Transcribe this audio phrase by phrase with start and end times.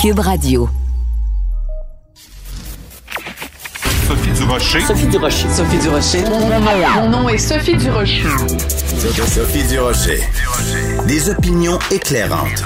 [0.00, 0.66] Cube Radio.
[4.08, 4.80] Sophie Durocher.
[4.80, 5.48] Sophie Durocher.
[5.50, 6.24] Sophie Durocher.
[6.94, 8.22] Mon nom est Sophie Durocher.
[9.26, 10.22] Sophie Durocher.
[11.06, 12.62] Des opinions éclairantes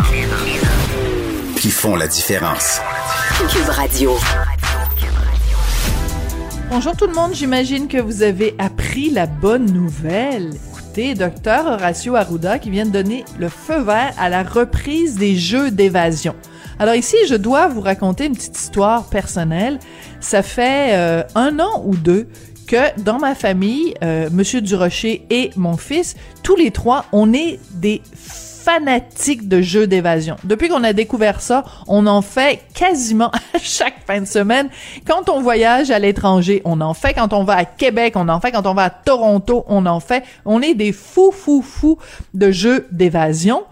[1.57, 2.81] qui font la différence.
[3.51, 4.17] Cube Radio.
[6.71, 10.53] Bonjour tout le monde, j'imagine que vous avez appris la bonne nouvelle.
[10.71, 15.35] Écoutez, docteur Horacio Arruda qui vient de donner le feu vert à la reprise des
[15.35, 16.37] jeux d'évasion.
[16.79, 19.79] Alors ici, je dois vous raconter une petite histoire personnelle.
[20.21, 22.29] Ça fait euh, un an ou deux
[22.67, 27.61] que dans ma famille, euh, Monsieur Durocher et mon fils, tous les trois, on est
[27.75, 30.37] des fanatiques de jeux d'évasion.
[30.43, 34.69] Depuis qu'on a découvert ça, on en fait quasiment à chaque fin de semaine.
[35.07, 37.15] Quand on voyage à l'étranger, on en fait.
[37.15, 38.51] Quand on va à Québec, on en fait.
[38.51, 40.25] Quand on va à Toronto, on en fait.
[40.45, 41.99] On est des fous, fous, fous
[42.33, 43.63] de jeux d'évasion.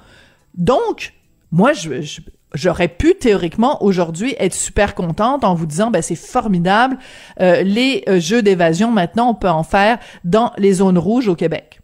[0.54, 1.14] Donc,
[1.50, 2.20] moi, je, je
[2.54, 6.98] j'aurais pu théoriquement aujourd'hui être super contente en vous disant ben c'est formidable
[7.40, 11.34] euh, les euh, jeux d'évasion maintenant on peut en faire dans les zones rouges au
[11.34, 11.80] Québec.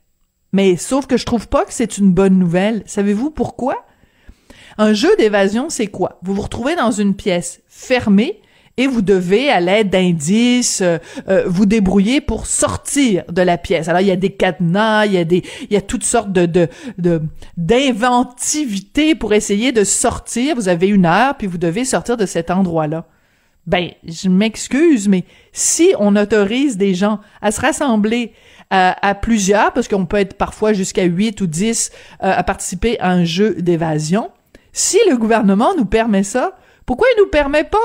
[0.52, 2.82] Mais sauf que je trouve pas que c'est une bonne nouvelle.
[2.86, 3.84] Savez-vous pourquoi?
[4.78, 6.18] Un jeu d'évasion c'est quoi?
[6.22, 8.40] Vous vous retrouvez dans une pièce fermée
[8.78, 10.98] et vous devez, à l'aide d'indices, euh,
[11.28, 13.88] euh, vous débrouiller pour sortir de la pièce.
[13.88, 16.32] Alors il y a des cadenas, il y a des, il y a toutes sortes
[16.32, 17.20] de de
[17.56, 20.54] d'inventivité pour essayer de sortir.
[20.54, 23.04] Vous avez une heure, puis vous devez sortir de cet endroit-là.
[23.66, 28.32] Ben, je m'excuse, mais si on autorise des gens à se rassembler
[28.70, 31.90] à, à plusieurs, parce qu'on peut être parfois jusqu'à 8 ou 10
[32.22, 34.30] euh, à participer à un jeu d'évasion,
[34.72, 36.56] si le gouvernement nous permet ça,
[36.86, 37.78] pourquoi il nous permet pas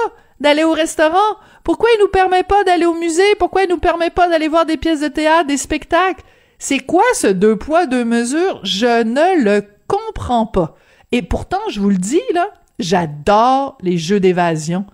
[0.44, 1.38] d'aller au restaurant?
[1.64, 3.36] Pourquoi il nous permet pas d'aller au musée?
[3.40, 6.24] Pourquoi il nous permet pas d'aller voir des pièces de théâtre, des spectacles?
[6.60, 8.60] C'est quoi ce deux poids, deux mesures?
[8.64, 10.76] Je ne le comprends pas.
[11.12, 14.86] Et pourtant, je vous le dis, là, j'adore les jeux d'évasion.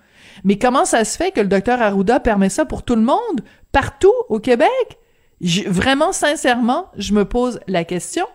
[0.44, 3.42] Mais comment ça se fait que le docteur Arruda permet ça pour tout le monde,
[3.72, 4.70] partout au Québec?
[5.68, 8.26] vraiment, sincèrement, je me pose la question.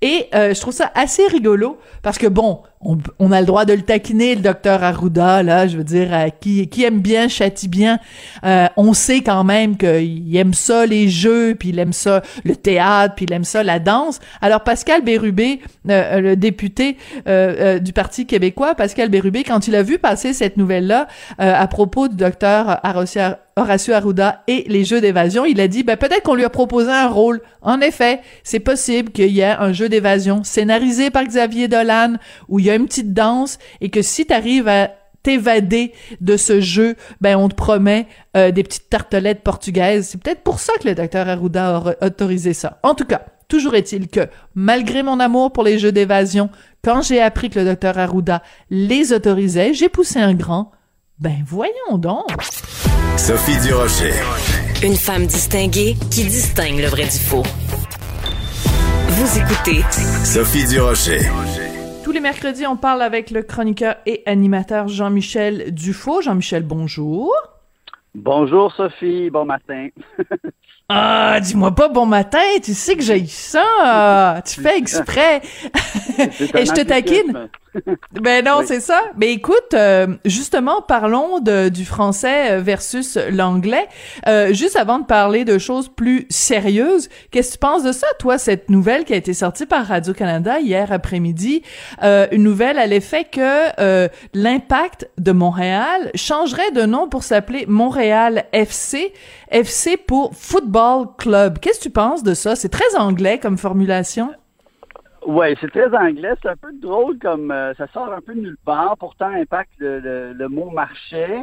[0.00, 3.64] Et euh, je trouve ça assez rigolo parce que bon, on, on, a le droit
[3.64, 7.28] de le taquiner, le docteur Arruda, là, je veux dire, euh, qui, qui aime bien,
[7.28, 7.98] châtie bien.
[8.44, 12.54] Euh, on sait quand même qu'il aime ça, les jeux, puis il aime ça, le
[12.54, 14.20] théâtre, puis il aime ça, la danse.
[14.40, 16.96] Alors, Pascal Bérubé, euh, le député
[17.26, 22.16] du Parti québécois, Pascal Bérubé, quand il a vu passer cette nouvelle-là à propos du
[22.16, 22.80] docteur
[23.58, 26.90] Horacio Arruda et les jeux d'évasion, il a dit, ben, peut-être qu'on lui a proposé
[26.90, 27.40] un rôle.
[27.62, 32.14] En effet, c'est possible qu'il y ait un jeu d'évasion scénarisé par Xavier Dolan,
[32.48, 34.90] où il y a une petite danse et que si tu arrives à
[35.22, 38.06] t'évader de ce jeu, ben on te promet
[38.36, 40.08] euh, des petites tartelettes portugaises.
[40.10, 42.78] C'est peut-être pour ça que le docteur Arruda a autorisé ça.
[42.82, 46.50] En tout cas, toujours est-il que malgré mon amour pour les jeux d'évasion,
[46.84, 50.70] quand j'ai appris que le docteur Arruda les autorisait, j'ai poussé un grand.
[51.18, 52.30] Ben voyons donc.
[53.16, 54.14] Sophie Durocher.
[54.84, 57.42] Une femme distinguée qui distingue le vrai du faux.
[59.08, 59.84] Vous écoutez
[60.24, 61.28] Sophie Durocher.
[62.08, 66.22] Tous les mercredis, on parle avec le chroniqueur et animateur Jean-Michel Dufault.
[66.22, 67.30] Jean-Michel, bonjour.
[68.14, 69.88] Bonjour Sophie, bon matin.
[70.88, 74.40] ah, dis-moi pas bon matin, tu sais que j'ai ça.
[74.46, 75.42] Tu fais exprès.
[76.18, 77.50] et je te taquine.
[78.20, 79.00] ben non, c'est ça.
[79.16, 83.88] Mais écoute, euh, justement, parlons de, du français euh, versus l'anglais.
[84.26, 88.06] Euh, juste avant de parler de choses plus sérieuses, qu'est-ce que tu penses de ça,
[88.18, 91.62] toi, cette nouvelle qui a été sortie par Radio-Canada hier après-midi,
[92.02, 99.12] une nouvelle à l'effet que l'impact de Montréal changerait de nom pour s'appeler Montréal FC,
[99.50, 101.58] FC pour Football Club.
[101.58, 102.56] Qu'est-ce que tu penses de ça?
[102.56, 104.30] C'est très anglais comme formulation.
[105.26, 106.34] Oui, c'est très anglais.
[106.42, 108.96] C'est un peu drôle comme euh, ça sort un peu de nulle part.
[108.98, 111.42] Pourtant, impact le, le, mot marché.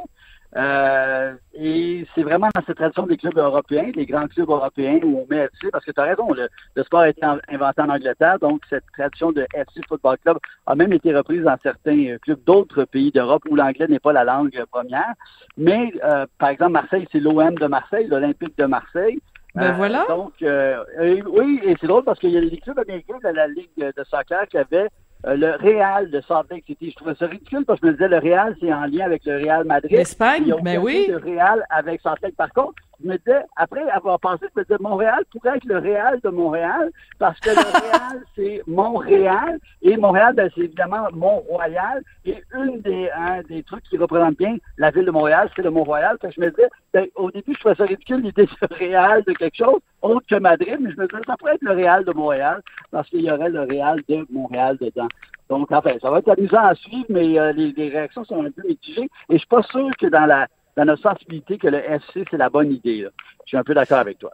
[0.55, 5.19] Euh, et c'est vraiment dans cette tradition des clubs européens, des grands clubs européens où
[5.19, 6.47] on met FC, parce que tu as raison, le,
[6.83, 10.93] sport a été inventé en Angleterre, donc cette tradition de FC Football Club a même
[10.93, 14.63] été reprise dans certains euh, clubs d'autres pays d'Europe où l'anglais n'est pas la langue
[14.71, 15.13] première.
[15.57, 15.91] Mais,
[16.37, 19.19] par exemple, Marseille, c'est l'OM de Marseille, l'Olympique de Marseille.
[19.55, 20.05] Ben voilà.
[20.09, 20.83] donc, euh,
[21.27, 24.03] oui, et c'est drôle parce qu'il y a des clubs américains de la Ligue de
[24.03, 24.89] soccer qui avaient
[25.25, 26.91] euh, le Real de Salt Lake City.
[26.91, 29.23] Je trouvais ça ridicule parce que je me disais le Real, c'est en lien avec
[29.25, 29.91] le Real Madrid.
[29.91, 31.07] L'Espagne, mais ben oui.
[31.09, 32.35] Le Real avec Salt Lake.
[32.35, 35.79] Par contre, je me disais, après avoir pensé, je me disais, Montréal pourrait être le
[35.79, 37.55] Real de Montréal, parce que le
[37.91, 43.83] Real, c'est Montréal, et Montréal, ben, c'est évidemment Mont-Royal, et une des, un des trucs
[43.83, 46.17] qui représente bien la ville de Montréal, c'est le Mont-Royal.
[46.23, 49.57] je me disais, ben, au début, je trouvais ça ridicule l'idée de Real de quelque
[49.57, 52.61] chose, autre que Madrid, mais je me disais, ça pourrait être le Real de Montréal,
[52.91, 55.07] parce qu'il y aurait le Real de Montréal dedans.
[55.49, 58.49] Donc, enfin, ça va être amusant à suivre, mais euh, les, les, réactions sont un
[58.49, 59.09] peu mitigées.
[59.29, 60.47] Et je suis pas sûr que dans la
[60.83, 63.03] notre sensibilité que le FC, c'est la bonne idée.
[63.03, 63.09] Là.
[63.45, 64.31] Je suis un peu d'accord avec toi.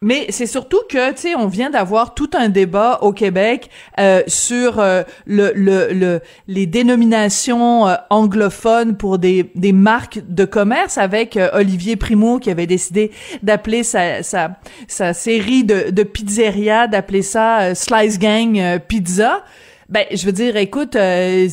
[0.00, 4.22] Mais c'est surtout que, tu sais, on vient d'avoir tout un débat au Québec euh,
[4.28, 10.98] sur euh, le, le, le, les dénominations euh, anglophones pour des, des marques de commerce
[10.98, 13.10] avec euh, Olivier Primo qui avait décidé
[13.42, 14.52] d'appeler sa, sa,
[14.86, 19.42] sa série de, de pizzeria, d'appeler ça Slice Gang Pizza.
[19.88, 21.48] Ben, je veux dire, écoute, euh,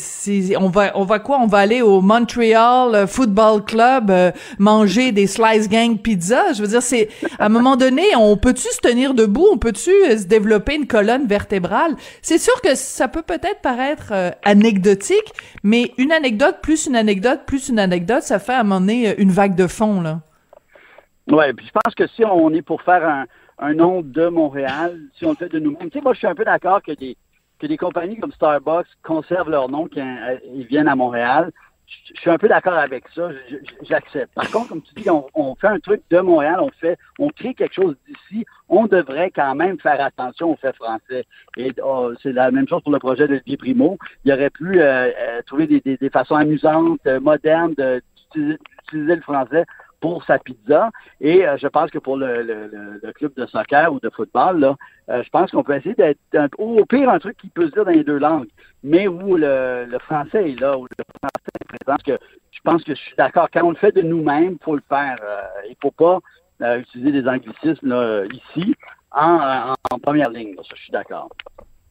[0.59, 1.39] on va, on va quoi?
[1.39, 6.51] On va aller au Montreal Football Club euh, manger des slice gang pizza?
[6.51, 7.07] Je veux dire, c'est
[7.39, 9.47] à un moment donné, on peut-tu se tenir debout?
[9.53, 11.95] On peut-tu euh, se développer une colonne vertébrale?
[12.21, 14.11] C'est sûr que ça peut peut-être paraître
[14.43, 15.31] anecdotique,
[15.63, 19.15] mais une anecdote plus une anecdote plus une anecdote, ça fait à un moment donné
[19.17, 20.19] une vague de fond là.
[21.31, 23.25] Ouais, puis je pense que si on est pour faire un,
[23.59, 26.27] un nom de Montréal, si on le fait de nous-mêmes, tu sais, moi je suis
[26.27, 27.15] un peu d'accord que des
[27.59, 31.51] que des compagnies comme Starbucks conservent leur nom quand euh, ils viennent à Montréal.
[31.87, 33.29] Je suis un peu d'accord avec ça,
[33.83, 34.33] j'accepte.
[34.33, 37.53] Par contre, comme tu dis, on, fait un truc de Montréal, on fait, on crée
[37.53, 41.25] quelque chose d'ici, on devrait quand même faire attention au fait français.
[41.57, 43.99] Et oh, c'est la même chose pour le projet de Guy Primo.
[44.23, 47.75] Il aurait pu euh, euh, trouver des, des, façons amusantes, modernes
[48.33, 49.65] d'utiliser le français
[50.05, 50.91] pour sa pizza.
[51.19, 54.75] Et euh, je pense que pour le, le, club de soccer ou de football, là,
[55.09, 57.85] euh, je pense qu'on peut essayer d'être au pire un truc qui peut se dire
[57.85, 58.47] dans les deux langues,
[58.83, 61.97] mais où le, français est là, où le français est présent.
[62.05, 63.47] que je pense que je suis d'accord.
[63.51, 65.17] Quand on le fait de nous-mêmes, il faut le faire.
[65.23, 66.19] Euh, il ne faut pas
[66.77, 68.75] utiliser des anglicismes ici
[69.11, 69.73] en,
[70.03, 70.55] première ligne.
[70.69, 71.29] Je suis d'accord.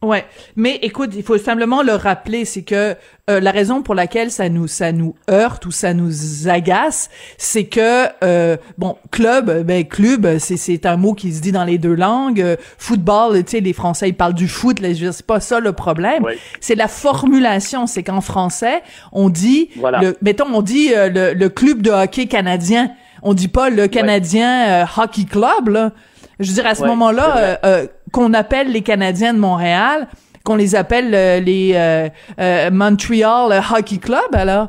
[0.04, 2.94] Ouais, mais écoute, il faut simplement le rappeler, c'est que
[3.30, 7.08] euh, la raison pour laquelle ça nous ça nous heurte ou ça nous agace,
[7.38, 11.64] c'est que euh, bon club, ben club, c'est c'est un mot qui se dit dans
[11.64, 12.42] les deux langues.
[12.42, 15.72] Euh, football, tu sais, les Français ils parlent du foot, là, c'est pas ça le
[15.72, 16.22] problème.
[16.60, 21.80] C'est la formulation, c'est qu'en français on dit, le, mettons on dit le, le, club
[21.80, 22.90] de hockey canadien,
[23.22, 25.92] on dit pas le Canadien Hockey Club là.
[26.40, 30.08] Je veux dire, à ce moment-là, euh, euh, qu'on appelle les Canadiens de Montréal,
[30.44, 34.69] qu'on les appelle euh, les Montreal Hockey Club, alors,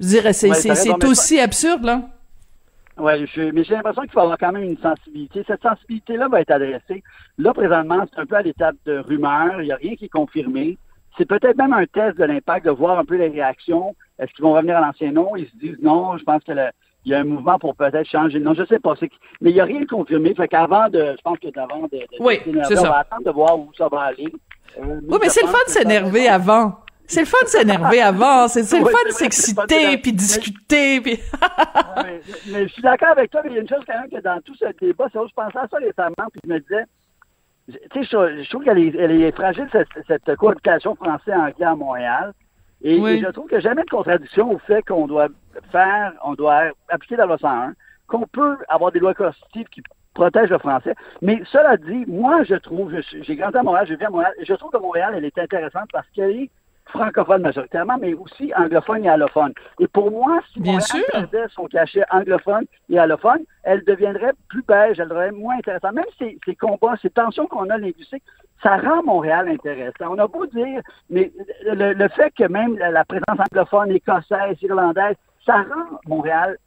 [0.00, 2.02] je dirais, c'est c'est aussi absurde, là.
[2.98, 3.12] Oui,
[3.52, 5.44] mais j'ai l'impression qu'il faut avoir quand même une sensibilité.
[5.46, 7.02] Cette sensibilité-là va être adressée.
[7.36, 9.60] Là, présentement, c'est un peu à l'étape de rumeur.
[9.60, 10.78] Il n'y a rien qui est confirmé.
[11.18, 13.94] C'est peut-être même un test de l'impact de voir un peu les réactions.
[14.18, 15.36] Est-ce qu'ils vont revenir à l'ancien nom?
[15.36, 16.70] Ils se disent non, je pense que le,
[17.06, 18.40] il y a un mouvement pour peut-être changer.
[18.40, 18.94] Non, je sais pas.
[19.40, 20.34] Mais il n'y a rien de confirmé.
[20.34, 23.30] Fait qu'avant de, je pense que d'avant de, de oui, c'est on va attendre de
[23.30, 24.32] voir où ça va aller.
[24.78, 26.80] Euh, oui, mais c'est le fun de s'énerver avant.
[27.06, 28.48] C'est le fun de s'énerver avant.
[28.48, 31.00] C'est le fun de s'exciter puis discuter.
[31.00, 31.20] Puis...
[32.48, 34.20] mais, je suis d'accord avec toi, mais il y a une chose quand même que
[34.20, 36.84] dans tout ce débat, c'est je pensais à ça récemment, puis je me disais,
[37.92, 42.32] tu sais, je, trouve qu'elle est, elle est fragile, cette, cette cohabitation français-anglais à Montréal.
[42.82, 45.28] Et, je trouve qu'il n'y a jamais de contradiction au fait qu'on doit
[45.72, 47.74] faire, on doit appliquer la loi 101,
[48.06, 49.82] qu'on peut avoir des lois constitutives qui
[50.14, 50.94] protègent le français.
[51.22, 52.92] Mais cela dit, moi, je trouve,
[53.22, 55.88] j'ai grandi à Montréal, j'ai vu à Montréal, je trouve que Montréal, elle est intéressante
[55.92, 56.50] parce qu'elle est
[56.86, 59.52] francophone majoritairement, mais aussi anglophone et allophone.
[59.80, 64.62] Et pour moi, si Bien Montréal perdait son cachet anglophone et allophone, elle deviendrait plus
[64.62, 65.94] beige, elle deviendrait moins intéressante.
[65.94, 68.22] Même ces, ces combats, ces tensions qu'on a linguistiques,
[68.66, 70.10] ça rend Montréal intéressant.
[70.10, 71.30] On a beau dire, mais
[71.64, 76.58] le, fait que même la, présence anglophone, écossaise, irlandaise, ça rend Montréal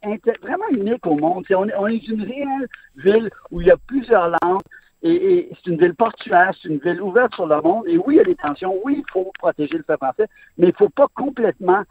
[0.42, 1.44] vraiment unique au monde.
[1.50, 4.62] on, est une réelle ville où il y a plusieurs langues
[5.02, 7.84] et, c'est une ville portuaire, c'est une ville ouverte sur le monde.
[7.86, 10.68] Et oui, il y a des tensions, oui, il faut protéger le peuple français, mais
[10.68, 11.82] il ne faut pas complètement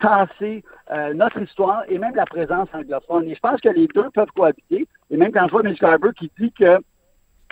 [0.00, 3.28] tasser euh, notre histoire et même la présence anglophone.
[3.28, 4.88] Et je pense que les deux peuvent cohabiter.
[5.10, 6.78] Et même quand je vois Mitch Garber qui dit que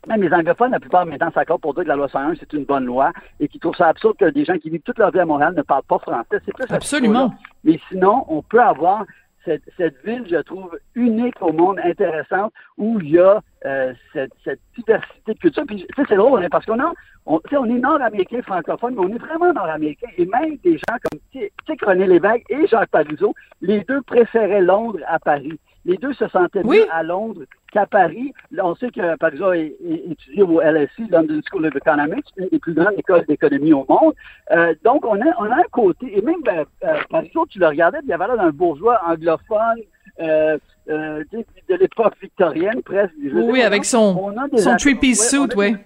[0.06, 2.64] même les anglophones, la plupart maintenant s'accordent pour dire que la loi 101, c'est une
[2.64, 5.20] bonne loi et qui trouvent ça absurde que des gens qui vivent toute leur vie
[5.20, 6.40] à Montréal ne parlent pas français.
[6.44, 7.34] C'est plus Absolument.
[7.64, 9.04] Mais sinon, on peut avoir
[9.44, 14.32] cette, cette, ville, je trouve, unique au monde, intéressante, où il y a euh, cette,
[14.44, 15.64] cette, diversité de culture.
[15.66, 16.92] Puis, tu sais, c'est drôle, hein, parce qu'on a,
[17.26, 20.08] on, on est nord-américain francophone, mais on est vraiment nord-américain.
[20.18, 24.62] Et même des gens comme, tu sais, René Lévesque et Jacques Parizeau, les deux préféraient
[24.62, 25.58] Londres à Paris.
[25.84, 28.32] Les deux se sentaient mieux à Londres qu'à Paris.
[28.62, 32.74] on sait que Paris a étudié au LSE, London School of Economics, une des plus
[32.74, 34.14] grandes écoles d'économie au monde.
[34.50, 37.98] Euh, donc, on a, on a un côté, et même ben, euh, tu le regardais,
[38.02, 39.80] il y avait là un bourgeois anglophone,
[40.20, 40.58] euh,
[40.88, 43.14] euh, de l'époque victorienne, presque.
[43.32, 45.76] Oui, avec son, son three-piece suit, oui.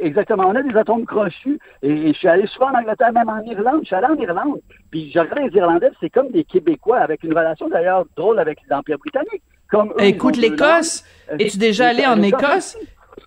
[0.00, 0.44] Exactement.
[0.48, 1.58] On a des atomes crochus.
[1.82, 3.80] Et, je suis allé souvent en Angleterre, même en Irlande.
[3.82, 4.60] Je suis allé en Irlande.
[4.90, 8.58] Puis je regarde les Irlandais, c'est comme des Québécois, avec une relation d'ailleurs drôle avec
[8.70, 9.42] l'Empire britannique.
[9.70, 11.04] Comme Écoute, l'Écosse.
[11.38, 12.78] Es-tu déjà allé en Écosse?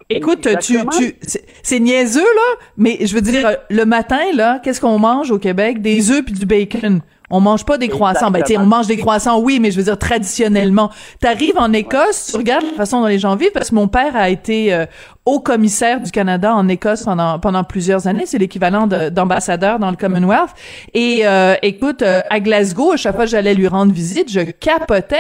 [0.10, 0.92] Écoute, tu, Exactement.
[0.92, 5.32] tu, c'est- c'est niaiseux là, mais je veux dire, le matin là, qu'est-ce qu'on mange
[5.32, 5.82] au Québec?
[5.82, 7.02] Des œufs puis du bacon.
[7.30, 8.32] On mange pas des croissants.
[8.32, 10.90] Ben, tu on mange des croissants, oui, mais je veux dire traditionnellement.
[11.20, 14.16] T'arrives en Écosse, tu regardes la façon dont les gens vivent, parce que mon père
[14.16, 14.86] a été euh,
[15.26, 18.26] haut commissaire du Canada en Écosse pendant pendant plusieurs années.
[18.26, 20.52] C'est l'équivalent de- d'ambassadeur dans le Commonwealth.
[20.94, 24.40] Et euh, écoute, euh, à Glasgow, à chaque fois que j'allais lui rendre visite, je
[24.40, 25.18] capotais.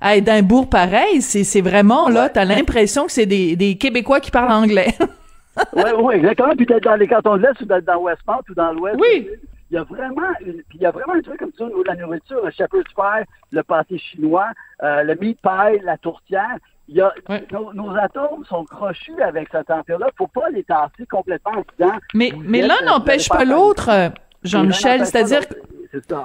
[0.00, 4.30] À Édimbourg, pareil, c'est c'est vraiment là, t'as l'impression que c'est des, des Québécois qui
[4.30, 4.94] parlent anglais.
[5.74, 6.52] Oui, oui, exactement.
[6.54, 8.98] Puis dans les cantons de l'Est ou d'être dans Westmount ou dans l'Ouest.
[9.00, 9.26] Oui.
[9.70, 11.68] Il y a vraiment une, puis il y a vraiment un truc comme ça au
[11.68, 14.48] niveau de la nourriture, le shepherd's pie, le pâté chinois,
[14.82, 16.56] euh, le meat pie, la tourtière.
[16.88, 17.44] Il y a, Ouais.
[17.50, 20.08] nos, nos atomes sont crochus avec cette température-là.
[20.16, 21.94] Faut pas les tasser complètement en disant.
[22.14, 24.08] Mais, mais l'un vous n'empêche pas faire- l'autre, euh,
[24.44, 25.00] Jean-Michel.
[25.00, 25.54] pas C'est-à-dire que.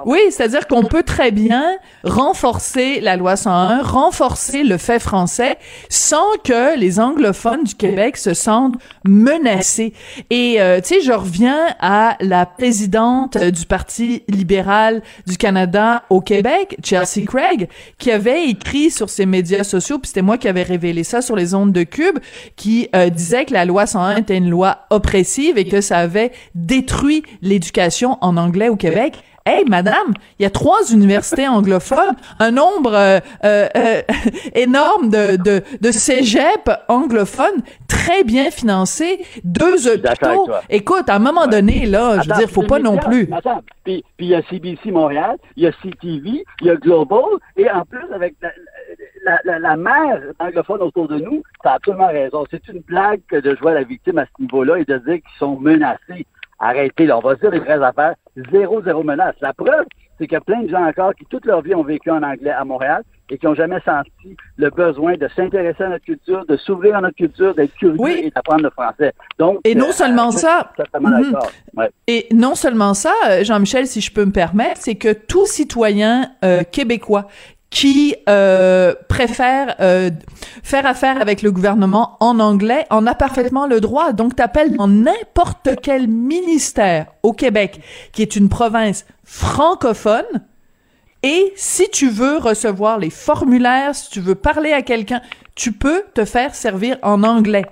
[0.06, 1.64] Oui, c'est-à-dire qu'on peut très bien
[2.04, 8.34] renforcer la loi 101, renforcer le fait français sans que les anglophones du Québec se
[8.34, 9.92] sentent menacés.
[10.30, 16.20] Et euh, tu sais, je reviens à la présidente du Parti libéral du Canada au
[16.20, 20.62] Québec, Chelsea Craig, qui avait écrit sur ses médias sociaux, puis c'était moi qui avais
[20.62, 22.18] révélé ça sur les ondes de Cube,
[22.56, 26.32] qui euh, disait que la loi 101 était une loi oppressive et que ça avait
[26.54, 29.14] détruit l'éducation en anglais au Québec.
[29.44, 34.02] Hey, madame, il y a trois universités anglophones, un nombre euh, euh, euh,
[34.54, 40.48] énorme de, de, de cégeps anglophones très bien financés, deux hôpitaux.
[40.70, 43.28] Écoute, à un moment donné, là, je veux dire, faut pas non plus.
[43.32, 46.76] Attends, puis puis il y a CBC Montréal, il y a CTV, il y a
[46.76, 47.24] Global,
[47.56, 48.50] et en plus, avec la,
[49.24, 52.44] la, la, la mère anglophone autour de nous, tu as absolument raison.
[52.50, 55.14] C'est une blague que de jouer à la victime à ce niveau-là et de dire
[55.14, 56.26] qu'ils sont menacés.
[56.64, 58.14] Arrêtez, là, on va se dire les vraies affaires.
[58.52, 59.34] Zéro, zéro menace.
[59.40, 59.84] La preuve,
[60.18, 62.22] c'est qu'il y a plein de gens encore qui, toute leur vie, ont vécu en
[62.22, 66.44] anglais à Montréal et qui n'ont jamais senti le besoin de s'intéresser à notre culture,
[66.46, 68.22] de s'ouvrir à notre culture, d'être curieux Oui.
[68.26, 69.12] et d'apprendre le français.
[69.38, 70.70] Donc, Et non euh, seulement ça.
[71.00, 71.34] Mhm.
[71.76, 71.90] Ouais.
[72.06, 76.30] Et non seulement ça, euh, Jean-Michel, si je peux me permettre, c'est que tout citoyen
[76.44, 77.26] euh, québécois
[77.72, 80.10] qui euh, préfère euh,
[80.62, 84.12] faire affaire avec le gouvernement en anglais en a parfaitement le droit.
[84.12, 87.80] Donc, t'appelles dans n'importe quel ministère au Québec,
[88.12, 90.44] qui est une province francophone,
[91.22, 95.22] et si tu veux recevoir les formulaires, si tu veux parler à quelqu'un,
[95.54, 97.64] tu peux te faire servir en anglais.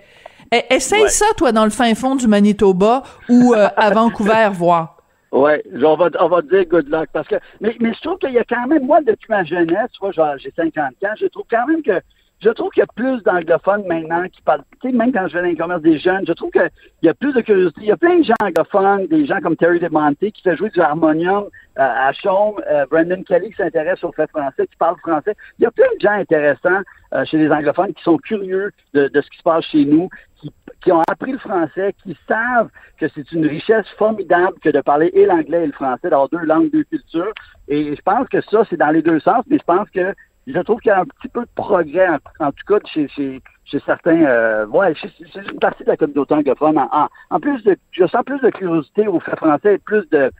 [0.70, 1.08] Essaye Ouais.
[1.10, 4.96] ça, toi, dans le fin fond du Manitoba ou euh, à Vancouver, voir.
[5.32, 5.52] Oui,
[5.84, 7.08] on va, on va dire good luck.
[7.12, 9.90] Parce que, mais, mais je trouve qu'il y a quand même, moi, depuis ma jeunesse,
[9.92, 12.00] tu vois, j'ai 50 ans, je trouve quand même que
[12.40, 14.62] je trouve qu'il y a plus d'anglophones maintenant qui parlent.
[14.80, 16.70] Tu sais, même quand je vais dans les commerces des jeunes, je trouve qu'il
[17.02, 17.80] y a plus de curiosité.
[17.82, 20.70] Il y a plein de gens anglophones, des gens comme Terry DeMonte qui fait jouer
[20.70, 24.98] du harmonium euh, à Chaume, euh, Brandon Kelly qui s'intéresse au fait français, qui parle
[24.98, 25.36] français.
[25.58, 26.80] Il y a plein de gens intéressants
[27.12, 30.08] euh, chez les anglophones qui sont curieux de, ce qui se passe chez nous,
[30.40, 30.50] qui,
[30.82, 35.10] qui ont appris le français, qui savent que c'est une richesse formidable que de parler
[35.12, 37.34] et l'anglais et le français, d'avoir deux langues, deux cultures.
[37.68, 40.14] Et je pense que ça, c'est dans les deux sens, mais je pense que
[40.46, 42.08] je trouve qu'il y a un petit peu de progrès,
[42.40, 46.34] en, tout cas, chez, chez, chez certains, euh, ouais, chez une partie de la communauté
[46.34, 46.78] anglophone.
[46.78, 50.30] En, en, plus de, je sens plus de curiosité au fait français et plus de,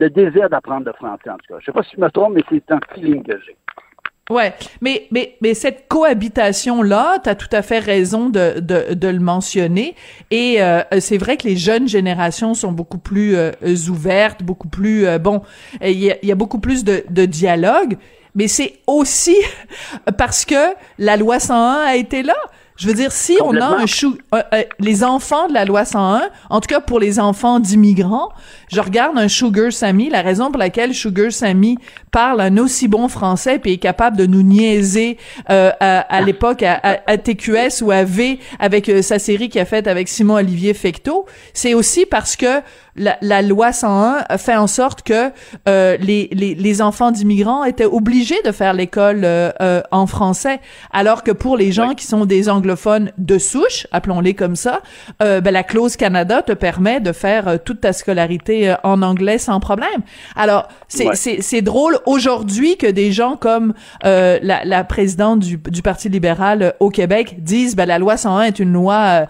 [0.00, 1.60] de désir d'apprendre le français, en tout cas.
[1.60, 3.56] Je sais pas si je me trompe, mais c'est un feeling que j'ai.
[4.30, 4.52] Ouais,
[4.82, 9.08] mais mais mais cette cohabitation là, tu as tout à fait raison de de, de
[9.08, 9.94] le mentionner
[10.30, 13.52] et euh, c'est vrai que les jeunes générations sont beaucoup plus euh,
[13.88, 15.40] ouvertes, beaucoup plus euh, bon,
[15.80, 17.96] il y a, y a beaucoup plus de de dialogue,
[18.38, 19.36] mais c'est aussi
[20.16, 22.36] parce que la loi 101 a été là.
[22.76, 25.84] Je veux dire, si on a un chou, euh, euh, les enfants de la loi
[25.84, 28.28] 101, en tout cas pour les enfants d'immigrants,
[28.72, 31.76] je regarde un Sugar Sammy, la raison pour laquelle Sugar Sammy
[32.12, 35.18] parle un aussi bon français puis est capable de nous niaiser
[35.50, 39.48] euh, à, à l'époque à, à- à TQS ou à V avec euh, sa série
[39.48, 42.60] qu'il a faite avec Simon Olivier Fecteau, c'est aussi parce que
[42.98, 45.30] la, la loi 101 a fait en sorte que
[45.68, 50.60] euh, les, les, les enfants d'immigrants étaient obligés de faire l'école euh, euh, en français,
[50.92, 54.80] alors que pour les gens qui sont des anglophones de souche, appelons-les comme ça,
[55.22, 59.02] euh, ben, la clause Canada te permet de faire euh, toute ta scolarité euh, en
[59.02, 60.02] anglais sans problème.
[60.36, 61.08] Alors, c'est
[61.40, 63.74] c'est drôle aujourd'hui que des gens comme
[64.04, 68.42] euh, la, la présidente du, du Parti libéral au Québec disent ben, la loi 101
[68.42, 69.26] est une loi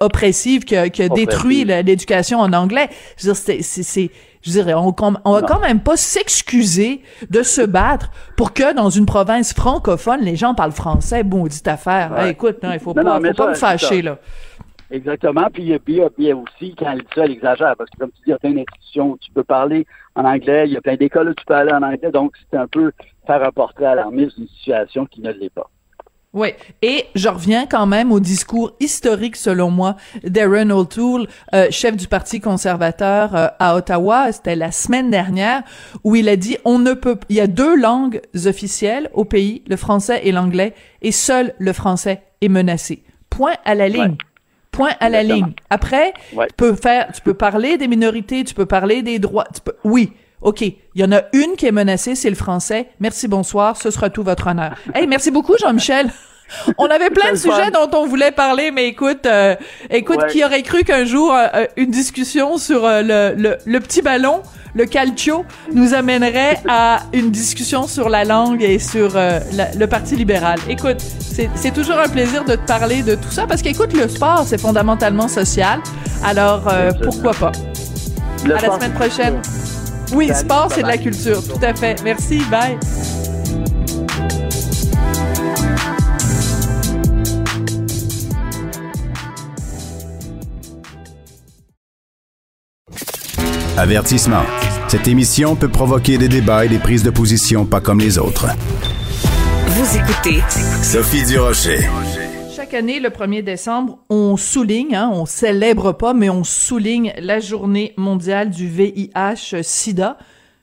[0.00, 2.88] oppressive qui qui détruit l'éducation en anglais.
[3.16, 3.82] Je veux dire, c'est- c'est...
[3.82, 4.10] c'est-
[4.44, 4.92] Je dirais, on,
[5.24, 10.20] on va quand même pas s'excuser de se battre pour que dans une province francophone,
[10.22, 11.22] les gens parlent français.
[11.22, 12.10] Bon, dit affaire.
[12.12, 12.24] Ouais.
[12.24, 14.18] Hey, écoute, non, il faut Non, pas, non, faut pas ça, me fâcher, là.
[14.90, 15.46] Exactement.
[15.52, 17.74] Puis, il y a- puis, puis aussi, quand elle dit ça, elle exagère.
[17.78, 20.24] Parce que, comme tu dis, il y a plein d'institutions où tu peux parler en
[20.24, 20.64] anglais.
[20.66, 22.10] Il y a plein d'écoles où tu peux aller en anglais.
[22.12, 22.92] Donc, c'est un peu
[23.26, 25.70] faire un portrait alarmiste d'une situation qui ne l'est pas.
[26.34, 26.48] Oui,
[26.80, 32.06] et je reviens quand même au discours historique, selon moi, d'Aaron O'Toole, euh, chef du
[32.06, 35.62] Parti conservateur euh, à Ottawa, c'était la semaine dernière,
[36.04, 39.62] où il a dit, on ne peut, il y a deux langues officielles au pays,
[39.66, 40.72] le français et l'anglais,
[41.02, 43.02] et seul le français est menacé.
[43.28, 44.16] Point à la ligne.
[44.70, 45.52] Point à la ligne.
[45.68, 49.60] Après, tu peux faire, tu peux parler des minorités, tu peux parler des droits, tu
[49.60, 52.88] peux, oui, OK, il y en a une qui est menacée, c'est le français.
[52.98, 54.76] Merci, bonsoir, ce sera tout votre honneur.
[54.94, 56.10] Hey, merci beaucoup, Jean-Michel.
[56.76, 59.54] On avait plein de sujets dont on voulait parler, mais écoute, euh,
[59.88, 64.02] écoute, qui aurait cru qu'un jour euh, euh, une discussion sur le, le, le, petit
[64.02, 64.42] ballon,
[64.74, 70.58] le calcio, nous amènerait à une discussion sur la langue et sur le Parti libéral?
[70.68, 74.44] Écoute, c'est toujours un plaisir de te parler de tout ça parce qu'écoute, le sport,
[74.46, 75.80] c'est fondamentalement social.
[76.22, 76.70] Alors,
[77.02, 77.52] pourquoi pas?
[78.44, 79.40] à la semaine prochaine.
[80.12, 82.02] Oui, sport, c'est de la culture, tout à fait.
[82.02, 82.78] Merci, bye.
[93.76, 94.44] Avertissement.
[94.88, 98.46] Cette émission peut provoquer des débats et des prises de position pas comme les autres.
[99.66, 100.42] Vous écoutez
[100.82, 101.88] Sophie Durocher
[102.72, 107.38] chaque année, le 1er décembre, on souligne, hein, on célèbre pas, mais on souligne la
[107.38, 110.16] journée mondiale du VIH-Sida.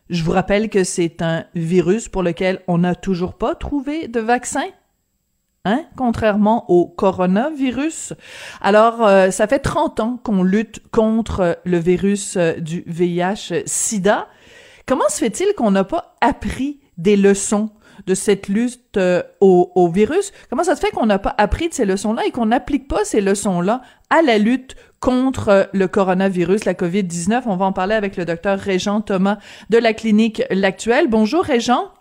[0.10, 4.20] Je vous rappelle que c'est un virus pour lequel on n'a toujours pas trouvé de
[4.20, 4.64] vaccin.
[5.66, 8.14] Hein, contrairement au coronavirus.
[8.60, 14.28] Alors, euh, ça fait 30 ans qu'on lutte contre le virus euh, du VIH-Sida.
[14.88, 17.70] Comment se fait-il qu'on n'a pas appris des leçons
[18.10, 20.34] de cette lutte euh, au, virus.
[20.50, 23.06] Comment ça se fait qu'on n'a pas appris de ces leçons-là et qu'on n'applique pas
[23.06, 27.44] ces leçons-là à la lutte contre euh, le coronavirus, la COVID-19?
[27.46, 29.38] On va en parler avec le docteur Régent Thomas
[29.70, 31.08] de la clinique L'Actuelle.
[31.08, 31.92] Bonjour Régent.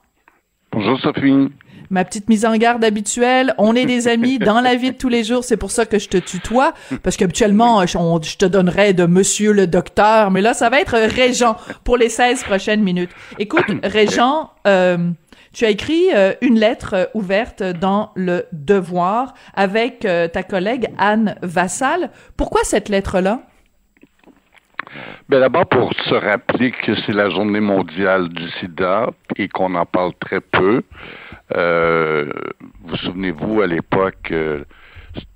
[0.73, 1.51] Bonjour Sophie
[1.91, 3.55] ma petite mise en garde habituelle.
[3.57, 5.45] On est des amis dans la vie de tous les jours.
[5.45, 9.53] C'est pour ça que je te tutoie, parce qu'habituellement, je, je te donnerais de monsieur
[9.53, 13.11] le docteur, mais là, ça va être Régent pour les 16 prochaines minutes.
[13.39, 14.99] Écoute, Régent, euh,
[15.53, 20.89] tu as écrit euh, une lettre euh, ouverte dans le Devoir avec euh, ta collègue
[20.99, 22.11] Anne Vassal.
[22.37, 23.41] Pourquoi cette lettre-là?
[25.29, 29.85] Ben d'abord pour se rappeler que c'est la journée mondiale du sida et qu'on en
[29.85, 30.83] parle très peu.
[31.51, 34.33] vous souvenez-vous à l'époque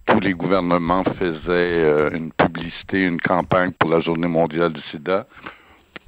[0.07, 5.27] tous les gouvernements faisaient une publicité, une campagne pour la journée mondiale du sida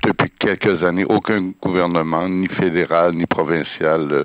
[0.05, 4.25] depuis quelques années, aucun gouvernement, ni fédéral, ni provincial, euh,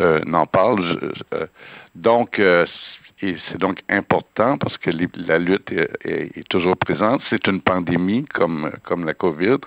[0.00, 1.12] euh, n'en parle.
[1.34, 1.46] Euh,
[1.94, 7.22] donc, et c'est donc important parce que la lutte est, toujours présente.
[7.30, 9.58] C'est une pandémie comme, comme la COVID.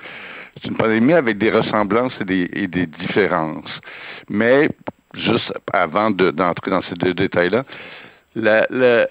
[0.57, 3.79] C'est une pandémie avec des ressemblances et des, et des différences.
[4.29, 4.69] Mais,
[5.13, 7.63] juste avant d'entrer dans ces deux détails-là,
[8.35, 9.07] la, la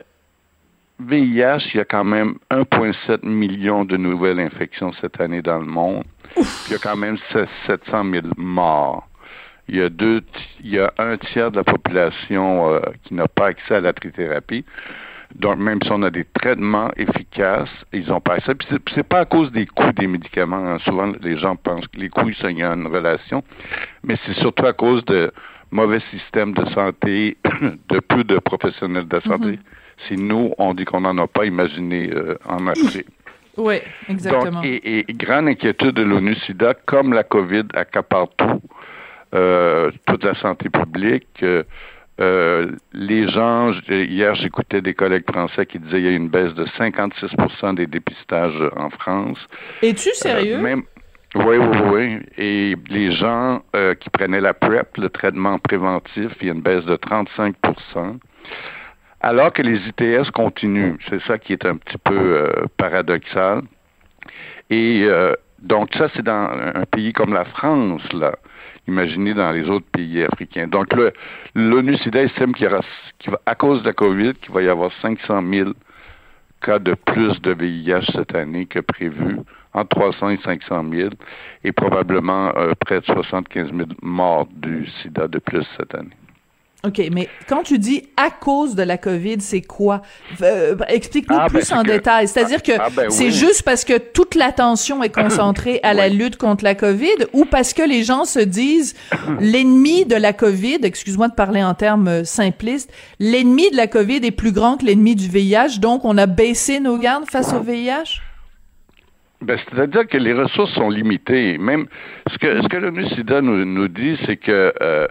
[1.00, 5.66] VIH, il y a quand même 1,7 million de nouvelles infections cette année dans le
[5.66, 6.04] monde.
[6.36, 7.18] Il y a quand même
[7.66, 9.08] 700 000 morts.
[9.68, 10.22] Il y a deux,
[10.62, 13.92] il y a un tiers de la population euh, qui n'a pas accès à la
[13.92, 14.64] trithérapie.
[15.34, 18.54] Donc, même si on a des traitements efficaces, ils ont pas accès.
[18.54, 20.64] Puis c'est pas à cause des coûts des médicaments.
[20.64, 20.78] Hein.
[20.80, 23.42] Souvent, les gens pensent que les coûts, ça y a une relation.
[24.04, 25.32] Mais c'est surtout à cause de
[25.72, 27.36] mauvais systèmes de santé,
[27.88, 29.52] de peu de professionnels de santé.
[29.52, 29.60] Mm-hmm.
[30.08, 33.06] Si nous, on dit qu'on n'en a pas, imaginé euh, en Afrique.
[33.56, 33.76] Oui,
[34.08, 34.62] exactement.
[34.62, 38.60] Donc, et, grande inquiétude de l'ONU-SIDA, comme la COVID accapare tout,
[39.34, 41.42] euh, toute la santé publique.
[41.42, 41.62] Euh,
[42.20, 46.54] euh les gens, hier j'écoutais des collègues français qui disaient qu'il y a une baisse
[46.54, 49.38] de 56 des dépistages en France.
[49.82, 50.58] Es-tu sérieux?
[50.58, 50.82] même,
[51.34, 52.18] oui, oui, oui.
[52.38, 53.62] Et les gens
[54.00, 57.56] qui prenaient la PrEP, le traitement préventif, il y a une baisse de 35
[59.24, 60.96] alors que les ITS continuent.
[61.08, 63.62] C'est ça qui est un petit peu euh, paradoxal.
[64.68, 68.34] Et euh, donc ça, c'est dans un pays comme la France, là.
[68.86, 70.66] Imaginez dans les autres pays africains.
[70.66, 70.88] Donc
[71.54, 72.80] l'ONU-SIDA estime qu'il y va,
[73.46, 75.70] à cause de la COVID, qu'il va y avoir 500 000
[76.60, 79.38] cas de plus de VIH cette année que prévu,
[79.72, 81.10] entre 300 et 500 000,
[81.62, 86.16] et probablement euh, près de 75 000 morts du sida de plus cette année.
[86.84, 90.02] OK, mais quand tu dis à cause de la COVID, c'est quoi?
[90.42, 92.28] Euh, explique-nous ah, plus ben, en détail.
[92.28, 96.36] C'est-à-dire que ah, ben c'est juste parce que toute l'attention est concentrée à la lutte
[96.36, 98.94] contre la COVID ou parce que les gens se disent
[99.40, 104.30] l'ennemi de la COVID, excuse-moi de parler en termes simplistes, l'ennemi de la COVID est
[104.30, 108.20] plus grand que l'ennemi du VIH, donc on a baissé nos gardes face au VIH?
[109.40, 111.58] Ben, c'est-à-dire que les ressources sont limitées.
[111.58, 111.86] Même
[112.30, 115.06] ce que ce que l'ONU-SIDA nous, nous dit, c'est que euh,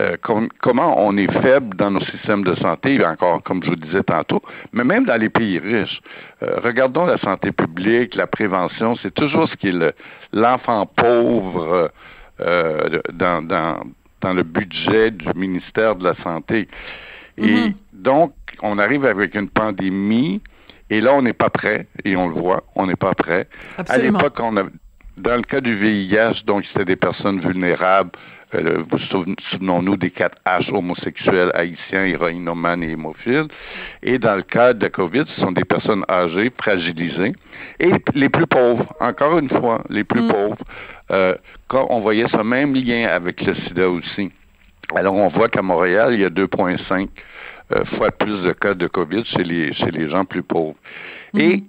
[0.00, 0.16] euh,
[0.60, 4.40] comment on est faible dans nos systèmes de santé, encore comme je vous disais tantôt,
[4.72, 6.00] mais même dans les pays riches.
[6.42, 9.94] Euh, regardons la santé publique, la prévention, c'est toujours ce qui est
[10.32, 11.90] l'enfant pauvre
[12.40, 13.82] euh, dans, dans,
[14.22, 16.68] dans le budget du ministère de la Santé.
[17.36, 17.74] Et mm-hmm.
[17.92, 18.32] donc,
[18.62, 20.40] on arrive avec une pandémie,
[20.88, 23.48] et là, on n'est pas prêt, et on le voit, on n'est pas prêt.
[23.76, 24.18] Absolument.
[24.18, 24.62] À l'époque, on a,
[25.18, 28.10] dans le cas du VIH, donc c'était des personnes vulnérables,
[28.54, 28.98] euh, vous
[29.50, 33.46] souvenons-nous des quatre H homosexuels, haïtiens, héroïnomanes et hémophiles.
[34.02, 37.32] Et dans le cas de COVID, ce sont des personnes âgées, fragilisées,
[37.78, 40.28] et les plus pauvres, encore une fois, les plus mm.
[40.28, 40.64] pauvres.
[41.12, 41.34] Euh,
[41.68, 44.30] quand on voyait ce même lien avec le sida aussi.
[44.94, 47.08] Alors, on voit qu'à Montréal, il y a 2,5
[47.72, 50.76] euh, fois plus de cas de COVID chez les, chez les gens plus pauvres.
[51.34, 51.62] Et mm-hmm.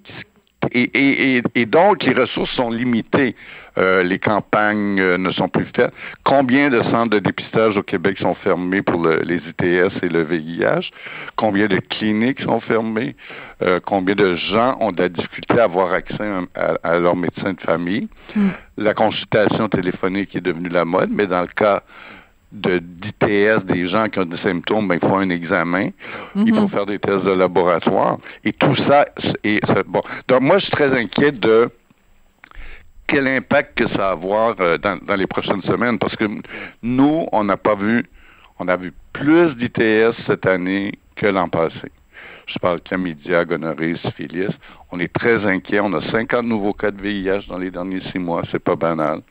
[0.73, 3.35] Et, et, et, donc, les ressources sont limitées.
[3.77, 5.93] Euh, les campagnes euh, ne sont plus faites.
[6.25, 10.91] Combien de centres de dépistage au Québec sont fermés pour les ITS et le VIH?
[11.37, 13.15] Combien de cliniques sont fermées?
[13.61, 16.29] Euh, combien de gens ont de la difficulté à avoir accès
[16.83, 18.09] à, leur médecin de famille?
[18.35, 18.49] Hmm.
[18.77, 21.83] La consultation téléphonique est devenue la mode, mais dans le cas
[22.51, 25.89] de d'ITS, des gens qui ont des symptômes, ben, il faut un examen,
[26.35, 26.69] il faut mhm.
[26.69, 29.05] faire des tests de laboratoire, et tout ça
[29.45, 30.01] est, bon.
[30.27, 31.69] Donc moi, je suis très inquiet de
[33.11, 36.25] quel impact que ça va avoir euh, dans, dans, les prochaines semaines, parce que
[36.81, 38.05] nous, on n'a pas vu,
[38.59, 41.91] on a vu plus d'ITS cette année que l'an passé
[42.53, 44.53] je parle chlamydia, gonorrhée, syphilis.
[44.91, 45.79] On est très inquiet.
[45.79, 48.43] On a 50 nouveaux cas de VIH dans les derniers six mois.
[48.51, 49.21] C'est pas banal.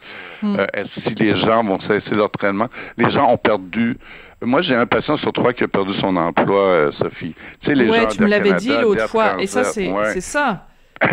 [0.43, 0.57] Hmm.
[0.59, 3.99] Euh, si les gens vont cesser leur traitement, les gens ont perdu.
[4.43, 7.35] Moi, j'ai un patient sur trois qui a perdu son emploi, euh, Sophie.
[7.61, 9.41] Tu sais, les ouais, tu me l'avais dit l'autre fois.
[9.41, 10.67] Et ça, c'est ça.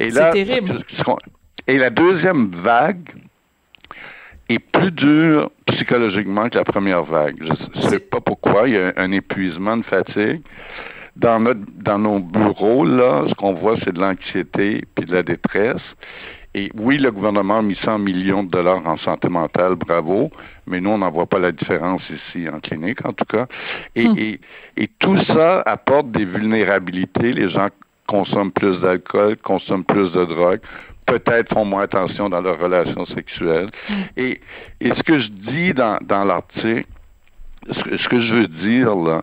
[0.00, 0.84] Et là, c'est terrible.
[1.68, 3.08] Et la deuxième vague,
[4.48, 7.36] est plus dure psychologiquement que la première vague.
[7.40, 8.68] Je ne sais pas pourquoi.
[8.68, 10.42] Il y a un épuisement de fatigue
[11.16, 15.22] dans notre dans nos bureaux, là, ce qu'on voit, c'est de l'anxiété puis de la
[15.22, 15.82] détresse.
[16.54, 20.30] Et oui, le gouvernement a mis 100 millions de dollars en santé mentale, bravo,
[20.66, 23.46] mais nous, on n'en voit pas la différence ici en clinique, en tout cas.
[23.94, 24.18] Et, hmm.
[24.18, 24.40] et,
[24.78, 27.32] et tout ça apporte des vulnérabilités.
[27.32, 27.68] Les gens
[28.06, 30.60] consomment plus d'alcool, consomment plus de drogue,
[31.08, 33.70] peut-être font moins attention dans leurs relations sexuelles.
[33.88, 34.02] Hmm.
[34.16, 34.40] Et,
[34.80, 36.86] et ce que je dis dans, dans l'article,
[37.66, 39.22] ce que je veux dire, là,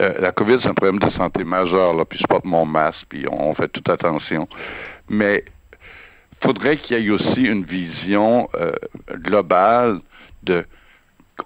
[0.00, 3.04] euh, la COVID, c'est un problème de santé majeur, là, puis je porte mon masque,
[3.08, 4.48] puis on, fait toute attention.
[5.08, 5.44] Mais
[6.32, 8.72] il faudrait qu'il y ait aussi une vision euh,
[9.14, 10.00] globale
[10.44, 10.64] de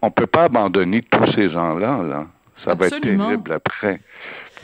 [0.01, 2.27] on peut pas abandonner tous ces gens-là, là.
[2.65, 4.01] Ça va être terrible après.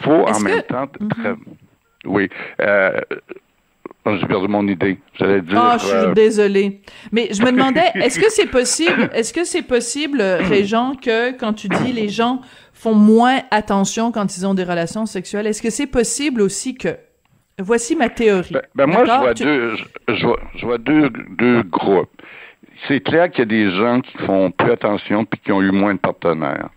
[0.01, 1.37] faut en même temps mm-hmm.
[2.05, 2.31] Oui.
[2.61, 3.01] Euh,
[4.17, 4.99] j'ai perdu mon idée.
[5.19, 5.59] J'allais dire.
[5.61, 6.81] Ah, je suis euh, désolée.
[7.13, 11.53] Mais je me demandais, est-ce que c'est possible, est-ce que c'est possible, Réjean, que quand
[11.53, 12.41] tu dis les gens
[12.73, 16.97] font moins attention quand ils ont des relations sexuelles, est-ce que c'est possible aussi que
[17.61, 18.53] Voici ma théorie.
[18.53, 19.77] Ben, ben moi, je vois, deux,
[20.09, 22.11] je, vois, deux, deux groupes.
[22.87, 25.73] C'est clair qu'il y a des gens qui font plus attention puis qui ont eu
[25.73, 26.69] moins de partenaires.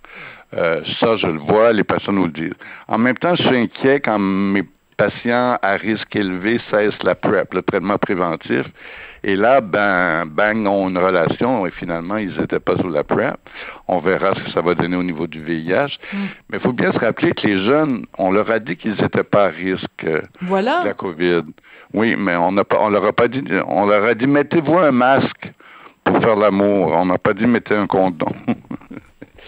[0.55, 2.57] Euh, ça, je le vois, les personnes nous le disent.
[2.87, 4.63] En même temps, je suis inquiet quand mes
[5.01, 8.65] patients à risque élevé cessent la PrEP, le traitement préventif.
[9.23, 13.39] Et là, ben, bang, ont une relation et finalement, ils n'étaient pas sous la PrEP.
[13.87, 15.97] On verra ce que ça va donner au niveau du VIH.
[16.13, 16.17] Mm.
[16.49, 19.23] Mais il faut bien se rappeler que les jeunes, on leur a dit qu'ils n'étaient
[19.23, 21.45] pas à risque de la COVID.
[21.93, 24.77] Oui, mais on n'a pas, on leur a pas dit, on leur a dit mettez-vous
[24.77, 25.51] un masque
[26.03, 26.91] pour faire l'amour.
[26.93, 28.33] On n'a pas dit mettez un condom.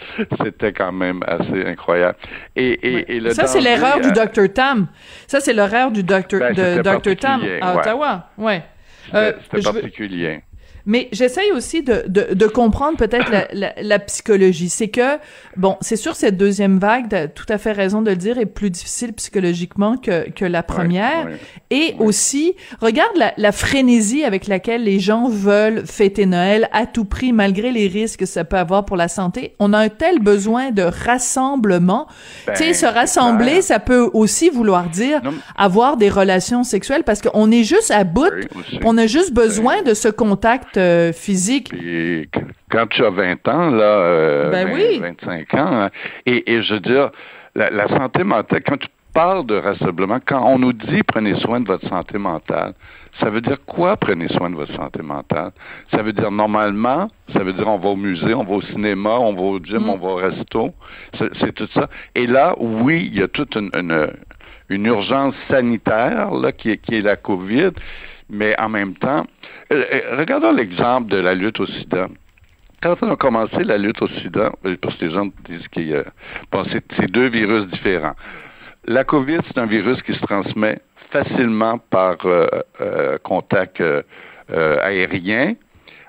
[0.43, 2.17] C'était quand même assez incroyable.
[2.55, 4.53] Et, et, ça, c'est l'erreur du Dr.
[4.53, 4.87] Tam.
[5.27, 6.39] Ça, c'est l'erreur du Dr.
[6.39, 7.15] Ben, de Dr.
[7.15, 8.29] Tam à Ottawa.
[8.37, 8.63] Ouais.
[9.05, 10.41] C'était euh, particulier.
[10.85, 14.67] Mais j'essaye aussi de, de, de comprendre peut-être la, la, la, psychologie.
[14.67, 15.17] C'est que,
[15.55, 18.37] bon, c'est sûr, cette deuxième vague, tu as tout à fait raison de le dire,
[18.37, 21.29] est plus difficile psychologiquement que, que la première.
[21.69, 27.05] Et aussi, regarde la, la, frénésie avec laquelle les gens veulent fêter Noël à tout
[27.05, 29.55] prix, malgré les risques que ça peut avoir pour la santé.
[29.59, 32.07] On a un tel besoin de rassemblement.
[32.47, 35.21] tu sais, ben, se rassembler, ça peut aussi vouloir dire
[35.55, 38.33] avoir des relations sexuelles parce qu'on est juste à bout,
[38.83, 41.73] on a juste besoin de ce contact euh, physique.
[42.69, 45.89] quand tu as 20 ans, là, 25 euh, ben ans, hein,
[46.25, 47.11] et, je veux dire,
[47.55, 51.67] la, santé mentale, quand tu parles de rassemblement, quand on nous dit prenez soin de
[51.67, 52.73] votre santé mentale,
[53.19, 55.51] ça veut dire quoi prenez soin de votre santé mentale?
[55.91, 59.11] Ça veut dire normalement, ça veut dire on va au musée, on va au cinéma,
[59.19, 59.89] on va au gym, mm.
[59.89, 60.73] on va au resto.
[61.39, 61.89] C'est tout ça.
[62.15, 63.69] Et là, oui, il y a toute une,
[64.69, 67.73] une, urgence sanitaire là, qui, qui est la COVID
[68.29, 69.25] mais en même temps,
[69.71, 72.07] euh, euh, regardons l'exemple de la lutte au sida.
[72.81, 75.87] quand on a commencé la lutte au sida, euh, parce que les gens disent qu'il
[75.87, 76.03] y a
[76.51, 78.15] bon, c'est deux virus différents.
[78.85, 80.79] La COVID, c'est un virus qui se transmet
[81.11, 82.47] facilement par euh,
[82.81, 83.81] euh, contact
[84.49, 85.53] aérien,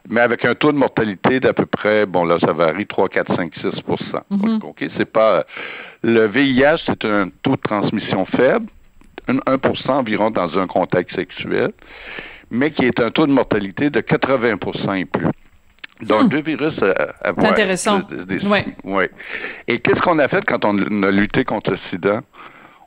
[0.09, 3.37] mais avec un taux de mortalité d'à peu près, bon là, ça varie 3, 4,
[3.37, 4.85] 5, 6% OK?
[4.96, 5.44] C'est pas.
[6.03, 8.66] Le VIH, c'est un taux de transmission faible,
[9.29, 11.73] 1, 1% environ dans un contact sexuel,
[12.51, 15.27] mais qui est un taux de mortalité de 80% et plus.
[16.03, 16.29] Donc, hmm.
[16.29, 18.03] deux virus à, C'est intéressant.
[18.85, 19.05] Oui.
[19.69, 22.23] Et qu'est-ce qu'on a fait quand on a lutté contre le sida?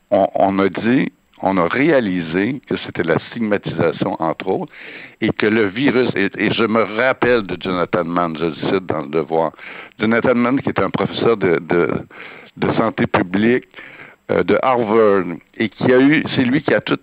[0.09, 4.71] On, a dit, on a réalisé que c'était la stigmatisation, entre autres,
[5.19, 9.01] et que le virus, et, je me rappelle de Jonathan Mann, je le cite dans
[9.01, 9.51] le devoir.
[9.99, 13.96] Jonathan Mann, qui est un professeur de, de, santé publique euh,
[14.29, 15.23] de Harvard,
[15.57, 16.99] et qui a eu, c'est lui qui a tout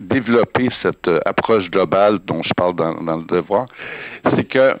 [0.00, 3.66] développé cette euh, approche globale dont je parle dans, le devoir,
[4.36, 4.74] c'est que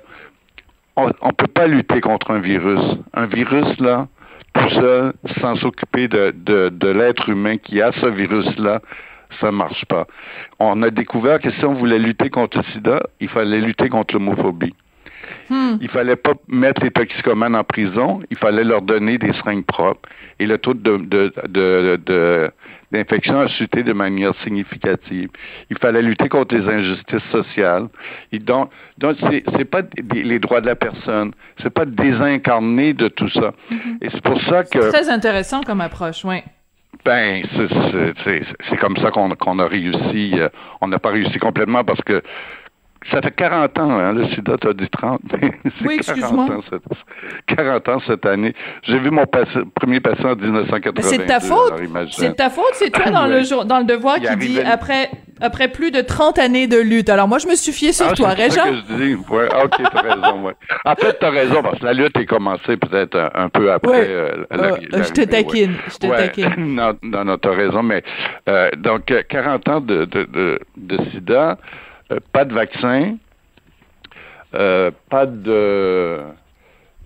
[0.96, 2.98] on ne peut pas lutter contre un virus.
[3.14, 4.06] Un virus, là,
[4.52, 8.82] tout seul, sans s'occuper de, de, l'être humain qui a ce virus-là,
[9.40, 10.06] ça marche pas.
[10.58, 14.14] On a découvert que si on voulait lutter contre le sida, il fallait lutter contre
[14.14, 14.74] l'homophobie.
[15.48, 15.76] Hmm.
[15.80, 20.08] Il fallait pas mettre les toxicomanes en prison, il fallait leur donner des seringues propres.
[20.38, 22.50] Et le taux de, de,
[22.92, 25.28] a chuté de manière significative.
[25.70, 27.88] Il fallait lutter contre les injustices sociales.
[28.32, 29.82] Et donc, donc c'est, pas
[30.14, 33.52] les droits de la personne, c'est pas désincarner de tout ça.
[33.70, 33.96] Mm-hmm.
[34.02, 34.80] Et c'est pour ça que...
[34.80, 36.42] C'est très intéressant comme approche, oui.
[37.04, 37.42] Ben,
[38.68, 40.32] c'est, comme ça qu'on, qu'on a réussi.
[40.34, 40.48] Euh,
[40.80, 42.22] on n'a pas réussi complètement parce que
[43.10, 45.20] ça fait 40 ans, hein, le sida, tu as dit 30.
[45.86, 46.48] oui, excuse-moi.
[47.46, 48.54] 40 ans cette année.
[48.82, 49.24] J'ai vu mon
[49.74, 51.08] premier patient en 1980.
[51.08, 51.74] C'est ta faute.
[52.10, 55.10] C'est ta faute, c'est toi dans, le dans le devoir qui dit après,
[55.40, 57.08] après plus de 30 années de lutte.
[57.08, 58.64] Alors moi, je me suis fié sur ah, toi, Réjean.
[58.64, 59.14] C'est que je dis.
[59.30, 60.54] Ouais, ok, t'as raison, ouais.
[60.84, 63.90] En fait, t'as raison, parce que la lutte est commencée peut-être un, peu après.
[63.90, 64.06] Ouais.
[64.08, 66.54] Euh, euh, je te taquine, je te taquine.
[66.58, 68.02] non, non, non, t'as raison, mais
[68.48, 71.56] euh, donc 40 ans de, de, de, de sida,
[72.32, 73.16] pas de vaccin,
[74.54, 76.20] euh, pas de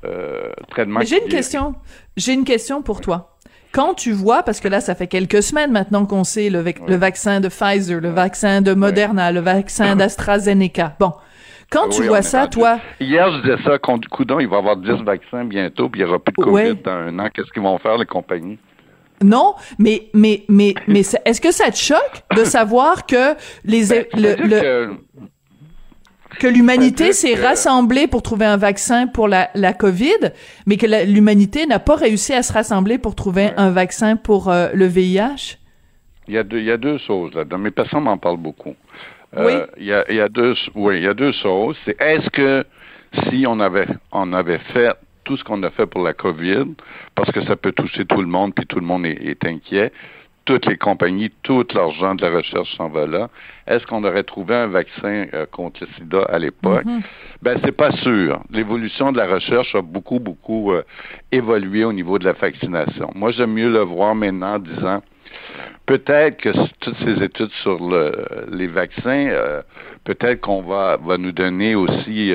[0.05, 1.01] euh, traitement.
[1.03, 1.75] J'ai une question.
[2.17, 3.37] J'ai une question pour toi.
[3.73, 6.61] Quand tu vois, parce que là, ça fait quelques semaines maintenant qu'on sait le,
[6.97, 10.95] vaccin de Pfizer, le vaccin de Moderna, le vaccin d'AstraZeneca.
[11.01, 11.13] Bon.
[11.71, 12.79] Quand tu vois ça, toi.
[13.01, 16.05] Hier, je disais ça, contre Coudon, il va y avoir 10 vaccins bientôt, puis il
[16.05, 17.29] n'y aura plus de COVID dans un an.
[17.35, 18.59] Qu'est-ce qu'ils vont faire, les compagnies?
[19.25, 23.35] Non, mais mais mais mais est-ce que ça te choque de savoir que
[23.65, 24.97] les ben, le,
[26.39, 30.33] que, l'humanité s'est rassemblée pour trouver un vaccin pour la, la COVID,
[30.67, 34.69] mais que l'humanité n'a pas réussi à se rassembler pour trouver un vaccin pour euh,
[34.75, 35.59] le VIH?
[36.29, 38.75] Il y, a deux, il y a deux choses là-dedans, mais personne m'en parle beaucoup.
[39.37, 39.73] Euh, oui.
[39.79, 41.77] Il y, a, il y a deux, oui, il y a deux choses.
[41.85, 42.65] C'est est-ce que
[43.29, 44.93] si on avait, on avait fait
[45.25, 46.75] tout ce qu'on a fait pour la COVID,
[47.15, 49.93] parce que ça peut toucher tout le monde, puis tout le monde est, inquiet.
[50.45, 53.31] Toutes les compagnies, tout l'argent de la recherche s'en va là.
[53.67, 56.85] Est-ce qu'on aurait trouvé un vaccin euh, contre le sida à l'époque?
[56.85, 57.03] Mm-hmm.
[57.41, 58.43] Ben, c'est pas sûr.
[58.51, 60.83] L'évolution de la recherche a beaucoup, beaucoup euh,
[61.33, 63.11] évolué au niveau de la vaccination.
[63.15, 65.03] Moi, j'aime mieux le voir maintenant en disant
[65.87, 67.79] peut-être que toutes ces études sur
[68.51, 69.63] les vaccins, euh,
[70.05, 72.35] peut-être qu'on va, va nous donner aussi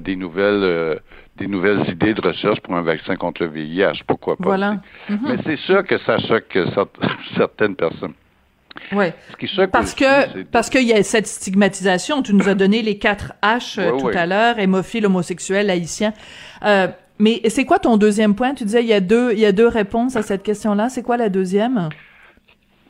[0.00, 0.98] des nouvelles
[1.38, 4.44] des nouvelles idées de recherche pour un vaccin contre le VIH, pourquoi pas.
[4.44, 4.80] Voilà.
[5.08, 5.18] Mhm.
[5.22, 6.58] Mais c'est sûr que ça choque
[7.36, 8.14] certaines personnes.
[8.92, 9.06] Oui.
[9.72, 12.22] Parce que parce qu'il y a cette stigmatisation.
[12.22, 16.12] Tu nous as donné les quatre H euh, tout à l'heure hémophile, homosexuel, haïtien.
[16.64, 16.86] Euh,
[17.18, 18.54] mais c'est quoi ton deuxième point?
[18.54, 20.88] Tu disais il y a deux il y a deux réponses à cette question-là.
[20.90, 21.88] C'est quoi la deuxième?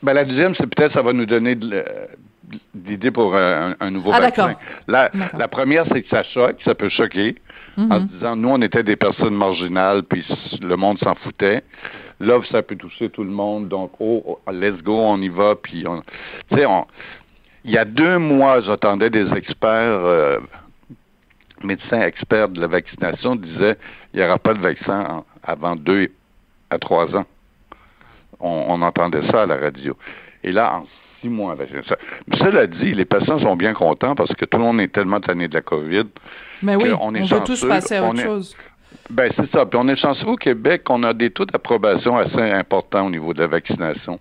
[0.03, 1.83] Ben la deuxième, c'est peut-être ça va nous donner de,
[2.73, 4.55] d'idées pour un, nouveau ah, vaccin.
[4.87, 7.35] La, la première, c'est que ça choque, ça peut choquer
[7.77, 8.07] en se mhm.
[8.07, 10.25] disant, nous, on était des personnes marginales, puis
[10.61, 11.63] le monde s'en foutait.
[12.19, 15.55] Là, ça peut toucher tout le monde, donc, oh, oh let's go, on y va,
[15.55, 16.01] puis on...
[16.51, 16.65] Tu sais,
[17.65, 20.39] il y a deux mois, j'attendais des experts, euh,
[21.63, 23.77] médecins experts de la vaccination, disaient,
[24.13, 26.09] il n'y aura pas de vaccin avant deux
[26.69, 27.25] à trois ans.
[28.39, 29.97] On, on entendait ça à la radio.
[30.43, 30.85] Et là, en
[31.21, 31.55] six mois.
[31.87, 31.97] Ça.
[32.37, 35.47] Cela dit, les patients sont bien contents parce que tout le monde est tellement tanné
[35.47, 36.05] de la COVID.
[36.61, 38.55] Mais oui, on, est on tous passer à autre chose.
[39.09, 39.65] Ben, c'est ça.
[39.65, 43.33] Puis on est chanceux au Québec, on a des taux d'approbation assez importants au niveau
[43.33, 44.19] de la vaccination.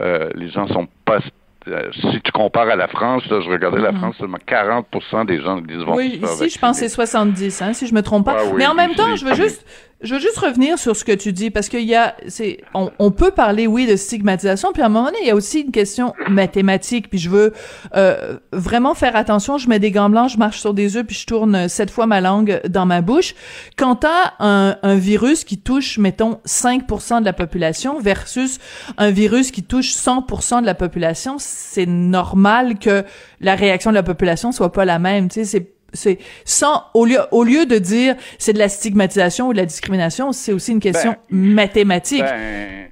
[0.00, 1.20] Euh, les gens sont pas
[1.68, 3.98] euh, si tu compares à la France, je regardais la mm-hmm.
[3.98, 7.86] France, seulement 40% des gens disent Oui, ici, je pense que c'est 70, hein, si
[7.86, 8.36] je me trompe pas.
[8.38, 9.66] Ah Mais en même temps, je veux juste
[10.02, 12.90] je veux juste revenir sur ce que tu dis parce qu'il y a, c'est, on,
[12.98, 15.60] on, peut parler oui de stigmatisation, puis à un moment donné il y a aussi
[15.60, 17.10] une question mathématique.
[17.10, 17.52] Puis je veux
[17.94, 19.58] euh, vraiment faire attention.
[19.58, 22.06] Je mets des gants blancs, je marche sur des œufs, puis je tourne sept fois
[22.06, 23.34] ma langue dans ma bouche.
[23.76, 28.58] Quand t'as un, un virus qui touche, mettons 5% de la population versus
[28.96, 33.04] un virus qui touche 100% de la population, c'est normal que
[33.40, 35.28] la réaction de la population soit pas la même.
[35.28, 39.48] Tu sais, c'est c'est sans au lieu au lieu de dire c'est de la stigmatisation
[39.48, 42.22] ou de la discrimination, c'est aussi une question Ben, mathématique.
[42.22, 42.88] Ben,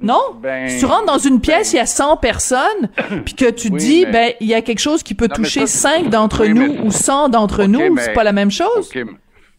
[0.00, 0.20] non?
[0.42, 2.90] ben, si tu rentres dans une pièce, il y a 100 personnes,
[3.24, 5.66] puis que tu Oui, dis, ben, il y a quelque chose qui peut Non, toucher
[5.66, 8.50] ça, 5 d'entre oui, nous mais- ou 100 d'entre nous, mais- c'est pas la même
[8.50, 8.90] chose.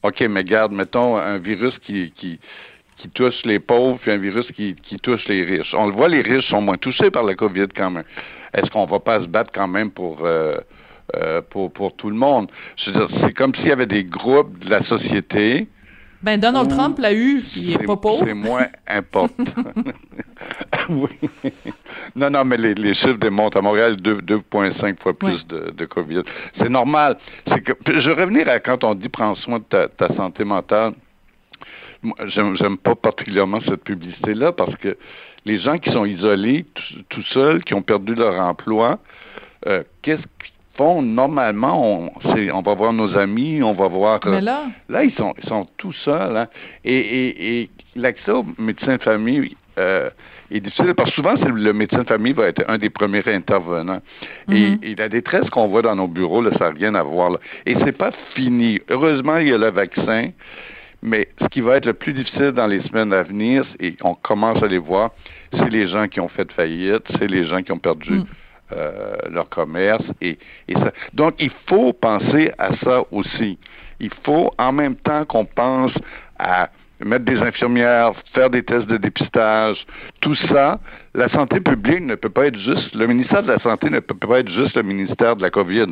[0.03, 2.37] OK, mais garde, mettons un virus qui, qui,
[2.97, 5.73] qui touche les pauvres puis un virus qui, qui touche les riches.
[5.73, 8.03] On le voit, les riches sont moins touchés par la COVID quand même.
[8.53, 10.57] Est-ce qu'on va pas se battre quand même pour, euh,
[11.15, 12.49] euh, pour, pour tout le monde?
[12.83, 15.67] C'est comme s'il y avait des groupes de la société.
[16.21, 18.23] Ben, Donald Trump l'a eu, il est C'est- pas pauvre.
[18.25, 19.43] C'est moins important.
[20.89, 21.09] oui.
[22.15, 25.39] Non, non, mais les, les chiffres démontrent à Montréal deux- 2,5 fois plus Ouais.
[25.49, 26.21] de, de COVID.
[26.57, 27.17] C'est normal.
[27.45, 30.93] Que je vais revenir à quand on dit prends soin de ta, ta santé mentale.
[32.01, 34.97] Moi, j'aime, j'aime pas particulièrement cette publicité-là parce que
[35.45, 38.99] les gens qui sont isolés, tout, tout seuls, qui ont perdu leur emploi,
[39.67, 40.23] euh, qu'est-ce
[40.75, 42.03] font normalement?
[42.03, 42.11] On,
[42.53, 44.19] on va voir nos amis, on va voir.
[44.25, 46.35] Mais là, Là, ils sont, ils sont tout seuls.
[46.37, 46.47] Hein?
[46.83, 50.09] Et, et, et l'accès au médecin de famille euh,
[50.51, 54.01] est difficile parce que souvent, le médecin de famille va être un des premiers intervenants.
[54.51, 54.79] et, Mhm.
[54.83, 57.31] et la détresse qu'on voit dans nos bureaux, là, ça n'a rien à voir.
[57.31, 57.37] Là.
[57.65, 58.79] Et c'est pas fini.
[58.89, 60.29] Heureusement, il y a le vaccin.
[61.05, 64.15] Mais ce qui va être le plus difficile dans les semaines à venir, et on
[64.15, 65.11] commence à les voir,
[65.51, 68.25] c'est les gens qui ont fait faillite, c'est les gens qui ont perdu Mm.
[68.75, 70.03] Euh, leur commerce.
[70.21, 70.91] Et, et ça.
[71.13, 73.57] Donc, il faut penser à ça aussi.
[73.99, 75.91] Il faut, en même temps qu'on pense
[76.39, 79.77] à mettre des infirmières, faire des tests de dépistage,
[80.21, 80.79] tout ça,
[81.13, 84.15] la santé publique ne peut pas être juste, le ministère de la Santé ne peut
[84.15, 85.87] pas être juste le ministère de la COVID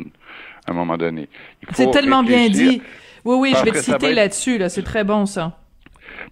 [0.66, 1.28] à un moment donné.
[1.72, 2.82] C'est tellement bien dit.
[3.24, 4.68] Oui, oui, je vais te citer être- là-dessus, là.
[4.68, 5.52] C'est très bon, ça.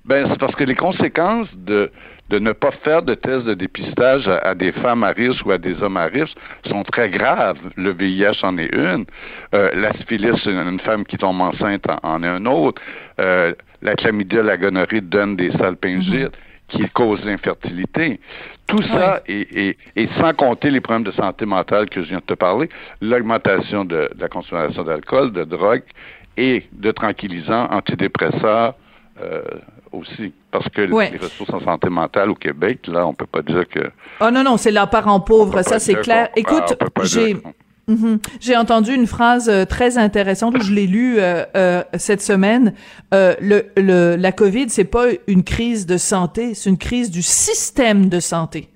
[0.04, 1.90] Ben, c'est parce que les conséquences de,
[2.30, 5.50] de ne pas faire de tests de dépistage à, à des femmes à risque ou
[5.50, 7.58] à des hommes à risque sont très graves.
[7.76, 9.04] Le VIH en est une.
[9.54, 12.80] Euh, la syphilis, une, une femme qui tombe enceinte en, en est un autre.
[13.20, 16.36] Euh, la chlamydia, la gonorrhée donne des salpingites
[16.68, 18.20] qui causent l'infertilité.
[18.68, 22.18] Tout ça, et, et, et sans compter les problèmes de santé mentale que je viens
[22.18, 22.68] de te parler,
[23.00, 25.82] l'augmentation de, de la consommation d'alcool, de drogue
[26.36, 28.74] et de tranquillisants, antidépresseurs,
[29.22, 29.42] euh,
[29.92, 30.32] aussi.
[30.50, 31.10] Parce que Ouais.
[31.12, 33.90] les ressources en santé mentale au Québec, là, on peut pas dire que.
[34.20, 36.28] Oh non, non, c'est la parent on pauvre, ça c'est clair.
[36.36, 37.36] Écoute, j'ai...
[37.88, 38.20] Mhm.
[38.40, 42.72] J'ai entendu une phrase euh, très intéressante, je l'ai lue euh, euh, cette semaine.
[43.12, 47.22] Euh, le, le, la COVID, c'est pas une crise de santé, c'est une crise du
[47.22, 48.68] système de santé.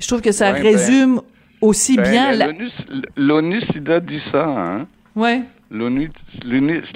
[0.00, 1.20] Je trouve que ça ben, résume
[1.60, 2.32] aussi Ben, bien...
[2.32, 2.46] La...
[2.46, 2.68] l'ONU,
[3.16, 4.86] l'ONU SIDA dit ça, hein?
[5.14, 5.42] Ouais.
[5.70, 6.10] L'ONU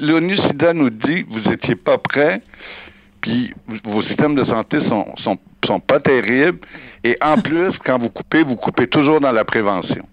[0.00, 2.42] SIDA nous dit vous étiez pas prêts,
[3.20, 3.52] puis
[3.84, 6.58] vos systèmes de santé sont, sont, sont pas terribles,
[7.04, 10.04] et en plus, quand vous coupez, vous coupez toujours dans la prévention.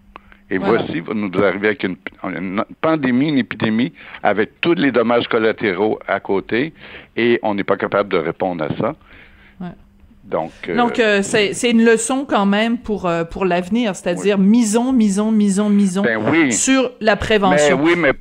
[0.49, 0.83] Et Voilà.
[0.83, 3.91] voici, vous nous arrivez avec une, une pandémie, une épidémie,
[4.23, 6.73] avec tous les dommages collatéraux à côté,
[7.17, 8.95] et on n'est pas capable de répondre à ça.
[9.59, 9.67] Ouais.
[10.23, 14.91] Donc, euh, Donc euh, c'est une leçon quand même pour euh, pour l'avenir, c'est-à-dire misons,
[14.91, 16.51] misons, misons, misons ben oui.
[16.51, 17.79] sur la Mais prévention.
[17.81, 18.11] oui, mais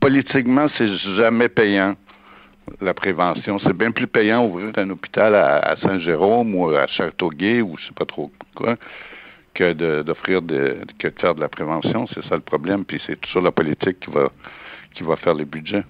[0.00, 1.94] politiquement, c'est jamais payant,
[2.80, 3.58] la prévention.
[3.58, 7.94] C'est bien plus payant ouvrir un hôpital à, Saint-Jérôme ou à Châteauguay ou je sais
[7.94, 8.76] pas trop quoi
[9.54, 12.06] que d'offrir de, que de faire de la prévention.
[12.14, 12.84] C'est ça le problème.
[12.84, 14.30] Puis c'est toujours la politique qui va
[14.94, 15.84] qui va faire les budgets.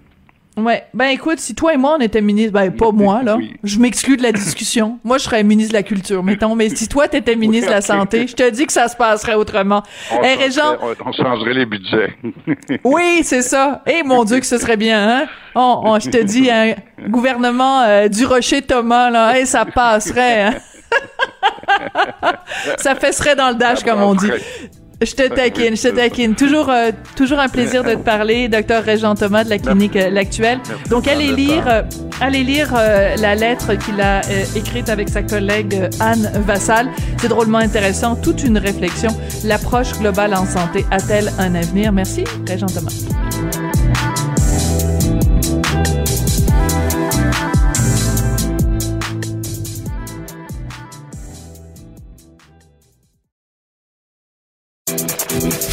[0.57, 0.85] Ouais.
[0.93, 3.55] Ben écoute, si toi et moi on était ministre, ben pas moi là, Oui.
[3.65, 4.99] je m'exclus de la discussion.
[5.05, 6.55] moi je serais ministre de la culture, mettons.
[6.55, 9.35] Mais si toi t'étais ministre de la santé, je te dis que ça se passerait
[9.35, 9.83] autrement.
[10.11, 12.15] On, Hey, changerait, Régent, on, on changerait les budgets.
[12.85, 13.83] oui, c'est ça.
[13.87, 15.27] Eh mon Dieu que ce serait bien, hein?
[15.55, 16.75] On, on- je te dis, un
[17.09, 20.43] gouvernement euh, du Rocher Thomas là, eh, ça passerait.
[20.43, 20.55] Hein?
[22.77, 24.31] ça fesserait dans le dash comme on dit.
[25.05, 26.35] Je te taquine, je te taquine.
[26.37, 30.11] Toujours, euh, toujours un plaisir de te parler, docteur Régent Thomas de la clinique euh,
[30.11, 30.61] L'Actuelle.
[30.89, 31.83] Donc, allez lire, euh,
[32.21, 34.21] allez lire euh, la lettre qu'il a
[34.55, 36.89] écrite avec sa collègue Anne Vassal.
[37.19, 39.11] C'est drôlement intéressant, toute une réflexion.
[39.45, 41.91] L'approche globale en santé a-t-elle un avenir?
[41.93, 43.72] Merci, Régent Thomas.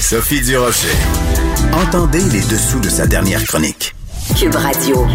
[0.09, 0.87] Sophie Durocher.
[1.71, 3.93] Entendez les dessous de sa dernière chronique.
[4.35, 5.05] Cube Radio.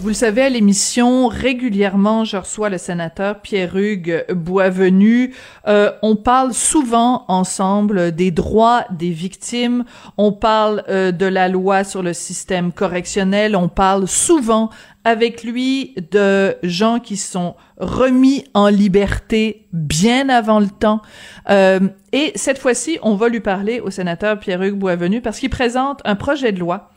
[0.00, 5.32] Vous le savez, à l'émission, régulièrement, je reçois le sénateur Pierre-Hugues Boisvenu.
[5.68, 9.84] Euh, on parle souvent ensemble des droits des victimes.
[10.18, 13.54] On parle euh, de la loi sur le système correctionnel.
[13.54, 14.70] On parle souvent
[15.06, 21.00] avec lui de gens qui sont remis en liberté bien avant le temps.
[21.48, 21.78] Euh,
[22.12, 26.16] et cette fois-ci, on va lui parler au sénateur Pierre-Hugues Boisvenu parce qu'il présente un
[26.16, 26.90] projet de loi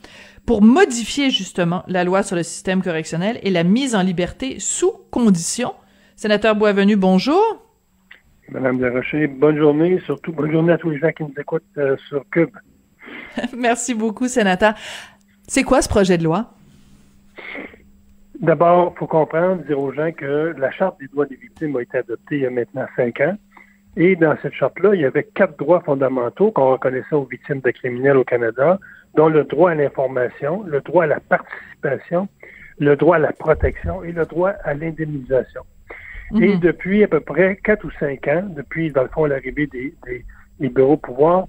[0.47, 4.91] pour modifier justement la loi sur le système correctionnel et la mise en liberté sous
[5.12, 5.76] condition.
[6.16, 7.64] Sénateur Boisvenu, bonjour.
[8.49, 11.95] Madame Desrochers, bonne journée, surtout bonne journée à tous les gens qui nous écoutent euh,
[12.07, 12.57] sur Cube.
[13.55, 14.74] Merci beaucoup, sénateur.
[15.47, 16.55] C'est quoi ce projet de loi?
[18.39, 21.81] D'abord, il faut comprendre, dire aux gens que la Charte des droits des victimes a
[21.81, 23.35] été adoptée il y a maintenant cinq ans.
[23.97, 27.71] Et dans cette charte-là, il y avait quatre droits fondamentaux qu'on reconnaissait aux victimes de
[27.71, 28.79] criminels au Canada,
[29.15, 32.29] dont le droit à l'information, le droit à la participation,
[32.77, 35.63] le droit à la protection et le droit à l'indemnisation.
[36.35, 36.59] Et mhm.
[36.59, 39.93] depuis à peu près quatre ou cinq ans, depuis, dans le fond, l'arrivée des,
[40.59, 41.47] des, bureaux pouvoir,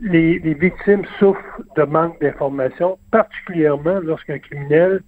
[0.00, 5.00] les, les victimes souffrent de manque d'information, particulièrement lorsqu'un criminel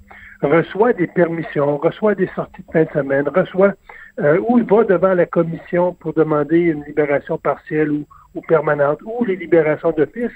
[0.44, 3.74] reçoit des permissions, reçoit des sorties de fin de semaine, reçoit
[4.20, 9.24] euh, ou il va devant la commission pour demander une libération partielle ou, permanente, ou
[9.24, 10.32] les libérations d'office,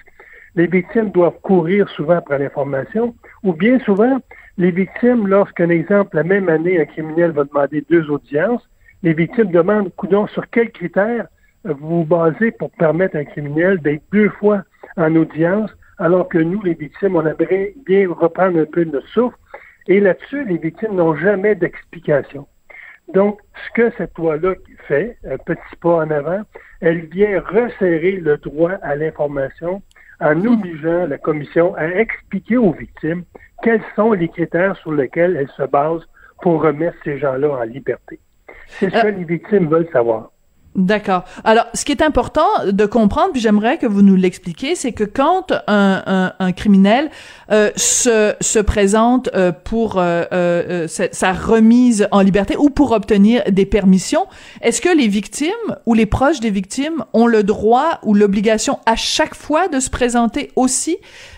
[0.55, 4.19] les victimes doivent courir souvent après l'information, ou bien souvent,
[4.57, 8.69] les victimes, lorsqu'un exemple, la même année, un criminel va demander deux audiences,
[9.03, 11.27] les victimes demandent, coudon, sur quels critères
[11.65, 14.63] vous vous basez pour permettre à un criminel d'être deux fois
[14.97, 19.37] en audience, alors que nous, les victimes, on aimerait bien reprendre un peu notre souffle.
[19.89, 22.47] Et là-dessus, les victimes n'ont jamais d'explication.
[23.15, 24.55] Donc, ce que cette loi-là
[24.87, 26.43] fait, un petit pas en avant,
[26.81, 29.83] elle vient resserrer le droit à l'information
[30.21, 33.25] en obligeant la commission à expliquer aux victimes
[33.63, 36.03] quels sont les critères sur lesquels elle se base
[36.43, 38.21] pour remettre ces gens-là en liberté.
[38.67, 40.31] C'est ce que euh, les victimes veulent savoir.
[40.79, 41.25] D'accord.
[41.43, 45.03] Alors, ce qui est important de comprendre, puis j'aimerais que vous nous l'expliquiez, c'est que
[45.03, 47.11] quand un, un, un criminel
[47.51, 53.43] euh, se, se présente euh, pour euh, euh sa remise en liberté ou pour obtenir
[53.51, 54.27] des permissions,
[54.63, 55.51] est-ce que les victimes
[55.85, 59.91] ou les proches des victimes ont le droit ou l'obligation à chaque fois de se
[59.91, 60.97] présenter aussi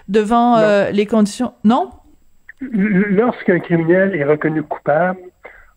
[0.09, 0.61] devant
[0.93, 1.55] les conditions?
[1.65, 1.89] Non?
[2.61, 5.19] Lorsqu'un criminel est reconnu coupable,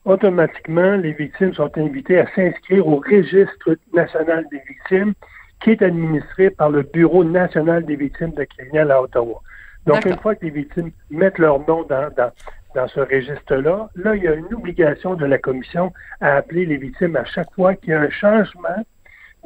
[0.05, 5.13] automatiquement, les victimes sont invitées à s'inscrire au registre national des victimes
[5.61, 9.41] qui est administré par le Bureau national des victimes de criminels à Ottawa.
[9.85, 12.31] Donc, une fois que les victimes mettent leur nom dans, dans,
[12.75, 15.91] dans ce registre-là, là, il y a une obligation de la Commission
[16.21, 18.85] à appeler les victimes à chaque fois qu'il y a un changement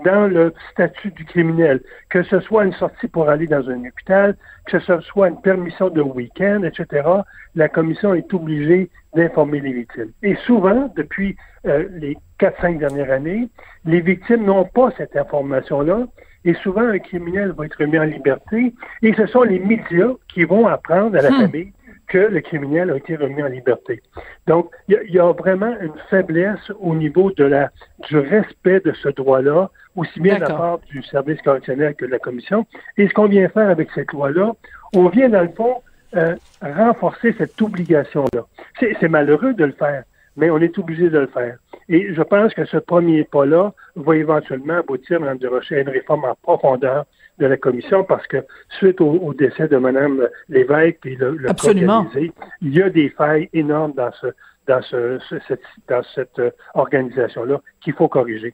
[0.03, 4.35] dans le statut du criminel, que ce soit une sortie pour aller dans un hôpital,
[4.65, 7.07] que ce soit une permission de week-end, etc.,
[7.55, 10.11] la commission est obligée d'informer les victimes.
[10.21, 11.35] Et souvent, depuis
[11.65, 13.49] euh, les 4-5 dernières années,
[13.85, 16.07] les victimes n'ont pas cette information-là,
[16.45, 20.43] et souvent un criminel va être remis en liberté, et ce sont les médias qui
[20.43, 21.41] vont apprendre à la hmm.
[21.41, 21.73] famille
[22.07, 24.01] que le criminel a été remis en liberté.
[24.47, 27.69] Donc, il y, a vraiment une faiblesse au niveau de la,
[28.07, 32.11] du respect de ce droit-là, aussi bien de la part du service correctionnel que de
[32.11, 32.65] la commission.
[32.97, 34.53] Et ce qu'on vient faire avec cette loi-là,
[34.95, 35.81] on vient, dans le fond,
[36.15, 38.45] euh, renforcer cette obligation-là.
[38.79, 40.03] C'est malheureux de le faire,
[40.37, 41.57] mais on est obligé de le faire.
[41.89, 46.23] Et je pense que ce premier pas-là va éventuellement aboutir, Mme Durocher, à une réforme
[46.23, 47.05] en profondeur
[47.37, 48.37] de la commission parce que
[48.77, 51.49] suite au, décès de Mme Lévesque et le, le
[52.61, 54.27] il y a des failles énormes dans ce
[54.67, 58.53] dans ce, cette, dans cette euh, organisation-là qu'il faut corriger.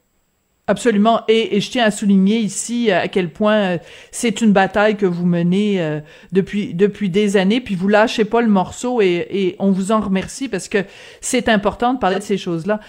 [0.65, 1.19] Absolument.
[1.27, 3.77] Et, je tiens à souligner ici euh, à quel point euh,
[4.11, 5.99] c'est une bataille que vous menez euh,
[6.31, 9.99] depuis depuis des années, puis vous lâchez pas le morceau et, et on vous en
[9.99, 10.77] remercie parce que
[11.19, 12.79] c'est important de parler de ces choses-là,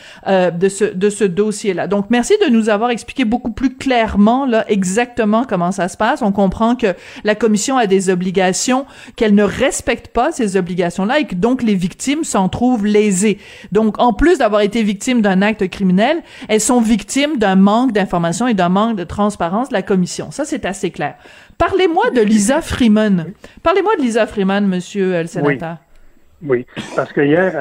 [0.50, 1.88] de ce de ce dossier-là.
[1.88, 6.22] Donc merci de nous avoir expliqué beaucoup plus clairement là exactement comment ça se passe.
[6.22, 6.94] On comprend que
[7.24, 11.74] la commission a des obligations, qu'elle ne respecte pas ces obligations-là et que donc les
[11.74, 13.38] victimes s'en trouvent lésées.
[13.72, 18.46] Donc en plus d'avoir été victimes d'un acte criminel, elles sont victimes d'un manque d'information
[18.46, 20.30] et d'un manque de transparence de la commission.
[20.30, 21.14] Ça, c'est assez clair.
[21.58, 23.32] Parlez-moi de Lisa Freeman.
[23.62, 25.78] Parlez-moi de Lisa Freeman, monsieur le sénateur.
[26.46, 26.66] Oui.
[26.94, 27.54] parce que hier,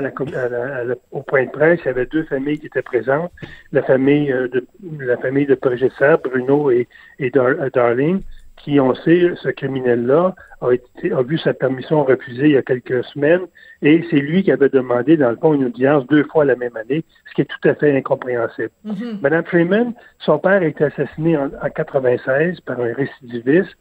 [1.12, 3.32] au point de presse, il y avait deux familles qui étaient présentes.
[3.72, 4.66] La famille euh, de
[5.06, 5.58] la famille de
[6.24, 6.88] Bruno et,
[7.20, 8.22] et Darling,
[8.64, 13.04] qui, on sait, ce criminel-là a, a vu sa permission refusée il y a quelques
[13.06, 13.42] semaines
[13.82, 16.76] et c'est lui qui avait demandé, dans le fond, une audience deux fois la même
[16.78, 18.72] année, ce qui est tout à fait incompréhensible.
[18.86, 19.22] Mm-hmm.
[19.22, 23.76] Madame Freeman, son père a été assassiné en, en 96 par un récidiviste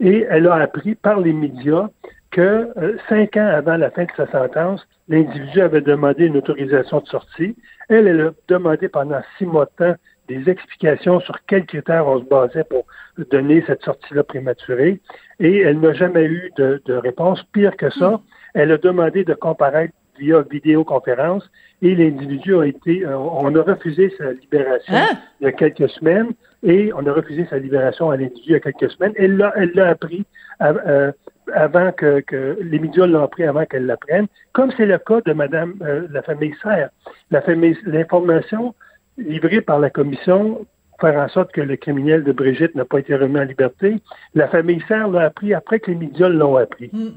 [0.00, 1.88] et elle a appris par les médias
[2.30, 7.00] que euh, cinq ans avant la fin de sa sentence, l'individu avait demandé une autorisation
[7.00, 7.56] de sortie.
[7.88, 9.94] Elle, elle a demandé pendant six mois de temps
[10.28, 12.86] des explications sur quels critères on se basait pour
[13.30, 15.00] donner cette sortie-là prématurée.
[15.40, 17.42] Et elle n'a jamais eu de, réponse.
[17.52, 18.20] Pire que ça,
[18.54, 21.48] elle a demandé de comparaître via vidéoconférence
[21.80, 25.06] et l'individu a été, euh, on a refusé sa libération hein?
[25.40, 26.32] il y a quelques semaines
[26.64, 29.12] et on a refusé sa libération à l'individu il y a quelques semaines.
[29.16, 30.26] Elle l'a, elle l'a appris
[30.60, 31.12] euh,
[31.54, 35.32] avant que, que les médias l'ont appris avant qu'elle l'apprenne, comme c'est le cas de
[35.32, 36.90] Madame euh, la famille Serre.
[37.30, 38.74] La famille, l'information
[39.18, 40.66] livrée par la commission
[41.00, 43.96] faire en sorte que le criminel de Brigitte n'a pas été remis en liberté.
[44.34, 46.90] La famille Serre l'a appris après que les médias l'ont appris.
[46.92, 47.10] Hmm.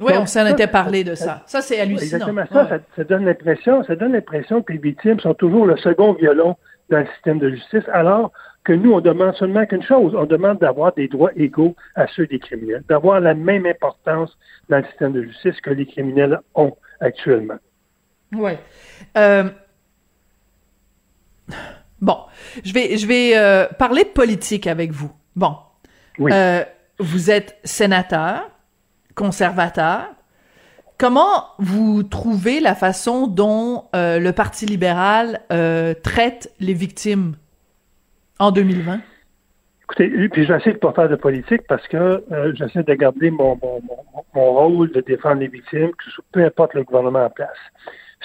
[0.00, 1.42] Oui, on s'en était parlé de ça.
[1.46, 2.16] Ça, c'est hallucinant.
[2.16, 6.12] Exactement ça, ça, donne l'impression, ça donne l'impression que les victimes sont toujours le second
[6.14, 6.56] violon
[6.90, 8.32] dans le système de justice, alors
[8.64, 12.26] que nous, on demande seulement qu'une chose, on demande d'avoir des droits égaux à ceux
[12.26, 14.36] des criminels, d'avoir la même importance
[14.68, 17.58] dans le système de justice que les criminels ont actuellement.
[18.32, 18.52] Oui.
[19.16, 19.44] Euh,
[22.00, 22.18] bon,
[22.64, 25.12] je vais, je vais euh, parler de politique avec vous.
[25.36, 25.56] Bon.
[26.18, 26.30] Oui.
[26.32, 26.64] Euh,
[26.98, 28.50] vous êtes sénateur,
[29.14, 30.06] conservateur.
[30.96, 35.40] Comment vous trouvez la façon dont le Parti libéral
[36.04, 37.34] traite les victimes
[38.38, 39.00] en 2020?
[39.84, 43.58] Écoutez, puis j'essaie de pas faire de politique parce que euh, j'essaie de garder mon,
[43.62, 43.82] mon,
[44.34, 45.90] mon, rôle de défendre les victimes,
[46.32, 47.58] peu importe le gouvernement en place.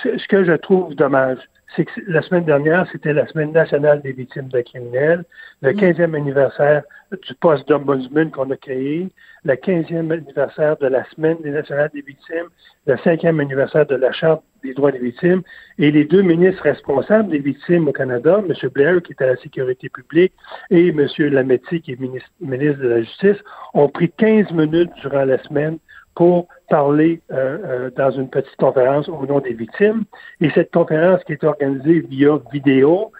[0.02, 1.38] Ce, que je trouve dommage,
[1.76, 5.24] c'est que la semaine dernière, c'était la semaine nationale des victimes de criminels,
[5.62, 6.16] le 15e mm.
[6.16, 9.10] anniversaire du poste d'ombudsman qu'on a créé,
[9.44, 12.50] le 15e anniversaire de la semaine nationale des victimes,
[12.86, 15.42] le 5e anniversaire de la Charte des droits des victimes,
[15.78, 18.70] et les deux ministres responsables des victimes au Canada, M.
[18.70, 20.34] Blair, qui est à la sécurité publique,
[20.70, 21.08] et M.
[21.18, 23.38] Lametti, qui est ministre, ministre de la Justice,
[23.74, 25.80] ont pris 15 minutes durant la semaine
[26.20, 30.04] pour parler euh, euh, dans une petite conférence au nom des victimes.
[30.42, 33.14] Et cette conférence qui est organisée via vidéo,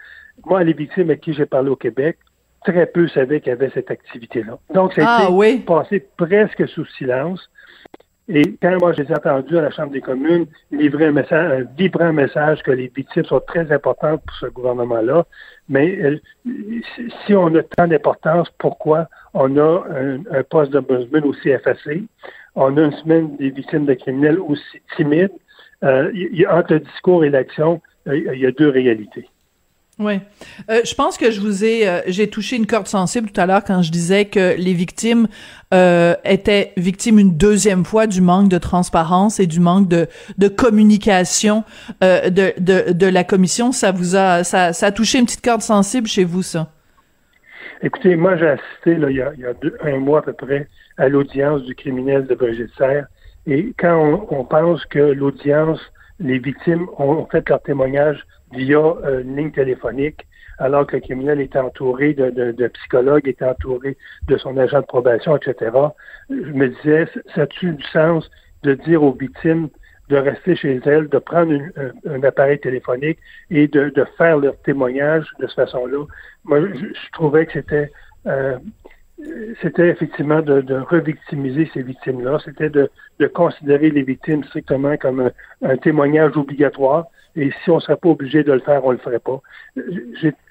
[0.44, 2.18] moi, les victimes avec qui j'ai parlé au Québec,
[2.62, 4.58] très peu savaient qu'il y avait cette activité-là.
[4.74, 7.40] Donc, ça a ah, été passé presque sous silence.
[8.28, 12.12] Et quand moi, j'ai entendu à la Chambre des communes livrer un message, un vibrant
[12.12, 15.24] message que les victimes sont très importantes pour ce gouvernement-là,
[15.70, 16.20] mais
[17.24, 22.04] si on a tant d'importance, pourquoi on a un, un poste d'ombudsman aussi effacé?
[22.54, 25.30] On a une semaine des victimes de criminels aussi timide.
[25.82, 29.28] Euh, y, entre le discours et l'action, euh, il y a deux réalités.
[29.98, 30.14] Oui.
[30.70, 33.44] Euh, je pense que je vous ai, euh, j'ai touché une corde sensible tout à
[33.44, 35.28] l'heure quand je disais que les victimes
[35.74, 40.06] euh, étaient victimes une deuxième fois du manque de transparence et du manque de,
[40.38, 41.64] de communication
[42.00, 43.72] de, de, de la commission.
[43.72, 46.72] Ça vous a, ça, ça a touché une petite corde sensible chez vous, ça?
[47.82, 50.22] Écoutez, moi j'ai assisté là, il y a, il y a deux, un mois à
[50.22, 52.82] peu près à l'audience du criminel de Brigitte.
[53.46, 55.80] Et quand on, on pense que l'audience,
[56.18, 60.26] les victimes ont fait leur témoignage via euh, une ligne téléphonique,
[60.58, 63.96] alors que le criminel était entouré de, de, de, psychologues, était entouré
[64.28, 65.70] de son agent de probation, etc.
[66.28, 68.30] Je me disais, ça a-tu du sens
[68.62, 69.68] de dire aux victimes
[70.10, 71.54] de rester chez elles, de prendre
[72.06, 73.18] un, appareil téléphonique
[73.50, 76.04] et de, de, faire leur témoignage de cette façon-là.
[76.44, 77.90] Moi, je, trouvais que c'était
[78.26, 78.58] euh,
[79.60, 82.38] c'était effectivement de, de revictimiser ces victimes-là.
[82.44, 85.30] C'était de, de, considérer les victimes strictement comme un,
[85.62, 87.06] un témoignage obligatoire.
[87.36, 89.40] Et si on ne serait pas obligé de le faire, on ne le ferait pas.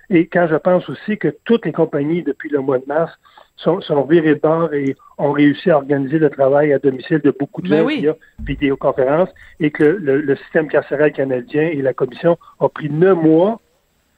[0.10, 3.12] Et quand je pense aussi que toutes les compagnies, depuis le mois de mars,
[3.58, 7.32] sont, sont virées de bord et ont réussi à organiser le travail à domicile de
[7.32, 12.38] beaucoup de ben gens via vidéoconférence et que le, système carcéral canadien et la commission
[12.60, 13.60] ont pris neuf mois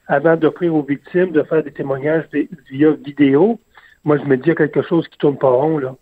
[0.08, 2.26] avant d'offrir aux victimes de faire des témoignages
[2.70, 3.60] via vidéo.
[4.04, 5.96] Moi, je me dis quelque chose qui tourne pas rond, là.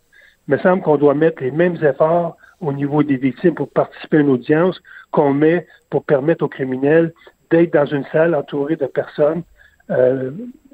[0.47, 4.17] Il me semble qu'on doit mettre les mêmes efforts au niveau des victimes pour participer
[4.17, 4.81] à une audience
[5.11, 7.13] qu'on met pour permettre aux criminels
[7.51, 9.43] d'être dans une salle entourée de personnes.
[9.91, 10.31] Euh,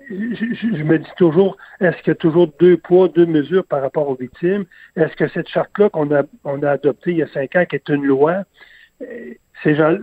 [0.09, 4.07] je, me dis toujours, est-ce qu'il y a toujours deux poids, deux mesures par rapport
[4.07, 4.65] aux victimes?
[4.95, 7.89] Est-ce que cette charte-là qu'on a, a adoptée il y a cinq ans, qui est
[7.89, 8.43] une loi,
[9.63, 9.97] ces gens,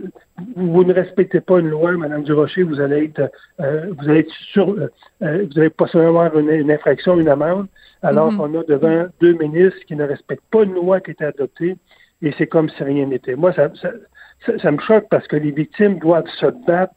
[0.55, 4.33] vous, ne respectez pas une loi, Madame Durocher, vous allez être, euh, vous allez être
[4.51, 4.87] sur, euh,
[5.19, 7.67] vous allez pas seulement avoir une, infraction, une amende,
[8.01, 11.25] alors qu'on a devant deux ministres qui ne respectent pas une loi qui a été
[11.25, 11.77] adoptée,
[12.21, 13.35] et c'est comme si rien n'était.
[13.35, 13.71] Moi, ça,
[14.61, 16.95] ça, me choque parce que les victimes doivent se battre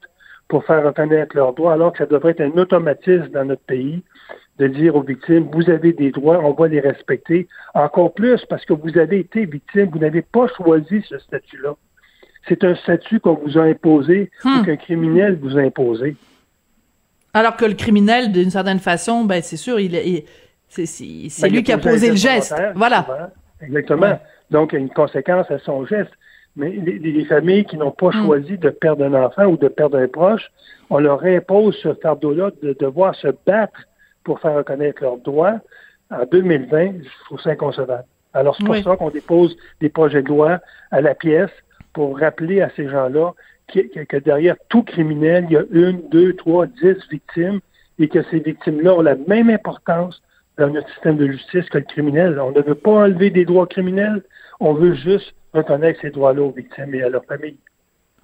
[0.49, 4.03] pour faire reconnaître leurs droits, alors que ça devrait être un automatisme dans notre pays
[4.59, 7.47] de dire aux victimes, vous avez des droits, on va les respecter.
[7.75, 11.75] Encore plus parce que vous avez été victime, vous n'avez pas choisi ce statut-là.
[12.49, 14.67] C'est un statut qu'on vous a imposé ou hmm.
[14.67, 16.17] qu'un criminel vous a imposé.
[17.35, 20.25] Alors que le criminel, d'une certaine façon, ben c'est sûr, il,
[20.69, 22.55] c'est ben, lui qui a posé le geste.
[22.75, 23.31] Voilà.
[23.61, 24.19] Exactement.
[24.51, 26.13] Donc, il y a une conséquence à son geste.
[26.57, 28.25] Mais les, familles qui n'ont pas mm.
[28.25, 30.51] choisi de perdre un enfant ou de perdre un proche,
[30.89, 33.81] on leur impose ce fardeau-là de devoir se battre
[34.27, 35.61] pour faire reconnaître leurs droits.
[36.11, 38.05] En 2020, je trouve ça inconcevable.
[38.35, 40.59] Alors, c'est pour ça qu'on dépose des projets de loi
[40.91, 41.51] à la pièce
[41.93, 43.33] pour rappeler à ces gens-là
[43.73, 47.61] que, derrière tout criminel, il y a une, deux, trois, dix victimes
[48.01, 50.21] et que ces victimes-là ont la même importance
[50.59, 52.39] dans notre système de justice que le criminel.
[52.41, 54.23] On ne veut pas enlever des droits criminels,
[54.59, 57.59] on veut juste reconnaître ces droits-là aux victimes et à leurs familles.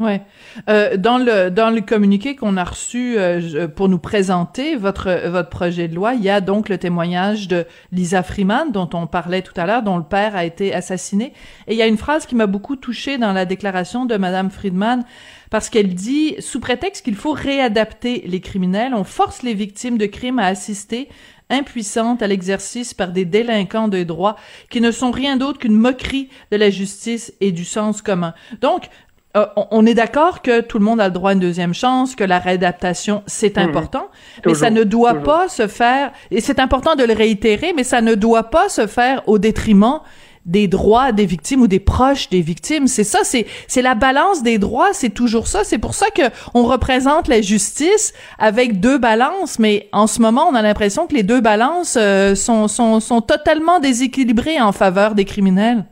[0.03, 0.21] Ouais.
[0.69, 5.49] Euh, dans le dans le communiqué qu'on a reçu euh, pour nous présenter votre votre
[5.49, 9.43] projet de loi, il y a donc le témoignage de Lisa Freeman dont on parlait
[9.43, 11.33] tout à l'heure, dont le père a été assassiné.
[11.69, 14.51] Et il y a une phrase qui m'a beaucoup touchée dans la déclaration de Madame
[14.51, 15.05] Friedman
[15.51, 20.07] parce qu'elle dit sous prétexte qu'il faut réadapter les criminels, on force les victimes de
[20.07, 21.09] crimes à assister
[21.53, 24.37] impuissantes à l'exercice par des délinquants de droit
[24.71, 28.35] qui ne sont rien d'autre qu'une moquerie de la justice et du sens commun.
[28.61, 28.89] Donc,
[29.37, 32.15] euh, on est d'accord que tout le monde a le droit à une deuxième chance,
[32.15, 33.69] que la réadaptation, c'est mhm.
[33.69, 34.09] important,
[34.45, 38.03] mais ça ne doit pas se faire, et c'est important de le réitérer, mais ça
[38.03, 40.01] ne doit pas se faire au détriment
[40.45, 42.89] des droits des victimes ou des proches des victimes.
[42.89, 45.63] C'est ça, c'est c'est la balance des droits, c'est toujours ça.
[45.65, 46.23] C'est pour ça que
[46.53, 51.15] on représente la justice avec deux balances, mais en ce moment, on a l'impression que
[51.15, 55.85] les deux balances euh, sont, sont sont totalement déséquilibrées en faveur des criminels.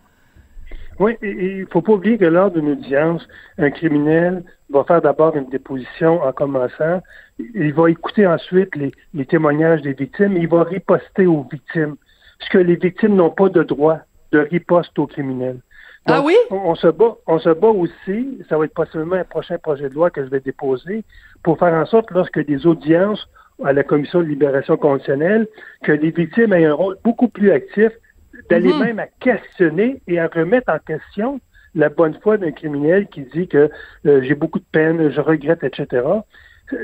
[1.00, 3.26] Oui, il ne faut pas oublier que lors d'une audience,
[3.56, 7.00] un criminel va faire d'abord une déposition en commençant.
[7.38, 10.36] Il va écouter ensuite les, témoignages des victimes.
[10.36, 11.96] Il va riposter aux victimes.
[12.38, 14.00] Parce que les victimes n'ont pas de droit
[14.32, 15.60] de riposte aux criminels.
[16.04, 16.36] ah oui?
[16.50, 19.94] On, se bat, on se bat aussi, ça va être possiblement un prochain projet de
[19.94, 21.02] loi que je vais déposer,
[21.42, 23.26] pour faire en sorte, lorsque des audiences
[23.64, 25.48] à la Commission de libération conditionnelle,
[25.82, 27.90] que les victimes aient un rôle beaucoup plus actif
[28.50, 28.84] d'aller mhm.
[28.84, 31.40] même à questionner et à remettre en question
[31.74, 33.70] la bonne foi d'un criminel qui dit que
[34.06, 36.02] euh, j'ai beaucoup de peine, je regrette, etc.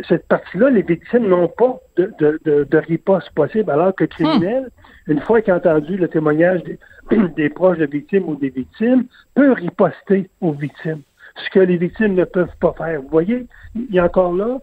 [0.09, 4.71] Cette partie-là, les victimes n'ont pas de, de, de, riposte possible, alors que le criminel,
[5.07, 5.12] hmm.
[5.12, 6.79] une fois qu'il a entendu le témoignage des,
[7.37, 9.05] des, proches de victimes ou des victimes,
[9.35, 11.03] peut riposter aux victimes,
[11.37, 13.03] ce que les victimes ne peuvent pas faire.
[13.03, 14.59] Vous voyez, il y a encore là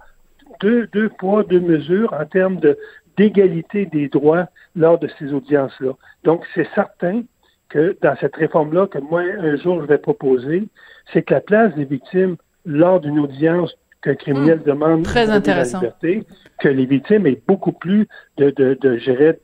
[0.62, 2.78] deux, deux poids, deux mesures en termes de,
[3.18, 5.92] d'égalité des droits lors de ces audiences-là.
[6.24, 7.24] Donc, c'est certain
[7.70, 10.64] que dans cette réforme-là, que moi, un jour, je vais proposer,
[11.12, 14.64] c'est que la place des victimes lors d'une audience qu'un criminel hmm.
[14.64, 15.82] demande Très intéressant.
[15.82, 16.24] La liberté,
[16.60, 18.08] que les victimes aient beaucoup plus
[18.38, 19.40] de, de, de gérer,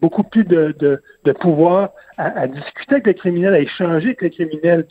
[0.00, 4.22] beaucoup plus de, de, de pouvoir à, à, discuter avec le criminel, à échanger avec
[4.22, 4.86] le criminel.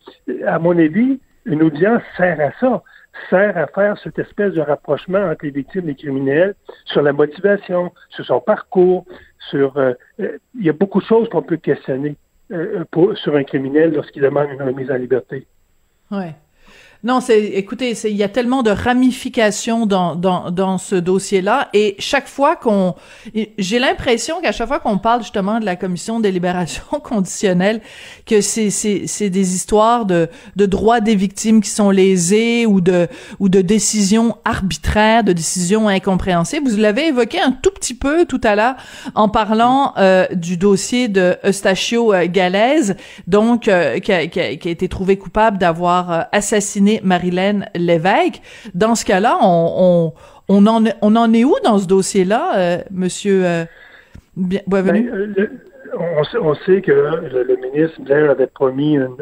[0.46, 2.84] À mon avis, une audience sert à ça
[3.30, 7.14] sert à faire cette espèce de rapprochement entre les victimes et les criminels sur la
[7.14, 9.06] motivation, sur son parcours,
[9.50, 9.78] sur...
[9.78, 12.16] Euh, euh, il y a beaucoup de choses qu'on peut questionner
[12.52, 15.48] euh, pour, sur un criminel lorsqu'il demande une remise en liberté.
[16.12, 16.36] Ouais.
[17.06, 21.98] Non, c'est, écoutez, il y a tellement de ramifications dans, dans, dans ce dossier-là, et
[22.00, 22.96] chaque fois qu'on,
[23.58, 27.82] j'ai l'impression qu'à chaque fois qu'on parle justement de la commission des libérations conditionnelles,
[28.26, 32.80] que c'est, c'est, c'est des histoires de, de droits des victimes qui sont lésés ou
[32.80, 36.70] de, ou de décisions arbitraires, de décisions incompréhensibles.
[36.70, 38.76] Vous l'avez évoqué un tout petit peu tout à l'heure
[39.14, 42.96] en parlant euh, du dossier de Eustachio euh, Galaise,
[43.28, 46.22] donc euh, qui, a, qui, a, qui a été trouvé coupable d'avoir euh,
[46.94, 48.42] assassiné Marilène Lévesque.
[48.74, 50.14] Dans ce cas-là, on,
[50.48, 53.66] on, en, on en est où dans ce dossier-là, euh, monsieur euh,
[54.36, 55.48] bien, ben, euh,
[56.42, 59.16] on, sait, que le, ministre Blair avait promis une,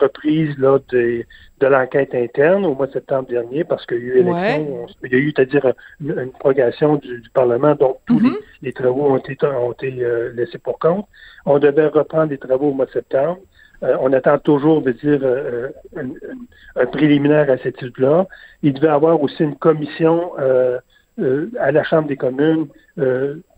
[0.00, 1.24] reprise là, de,
[1.62, 5.14] l'enquête interne au mois de septembre dernier parce qu'il y a eu élection, il y
[5.14, 8.74] a eu, c'est-à-dire une, progression du, Parlement, donc tous les, mm-hmm.
[8.74, 9.90] travaux ont été, ont été
[10.34, 11.06] laissés pour compte.
[11.46, 13.38] On devait reprendre les travaux au mois de septembre.
[13.82, 15.68] Euh, on attend toujours de dire euh,
[16.76, 18.26] un, préliminaire à cette étude-là.
[18.62, 20.78] Il devait avoir aussi une commission euh,
[21.58, 22.68] à la Chambre des communes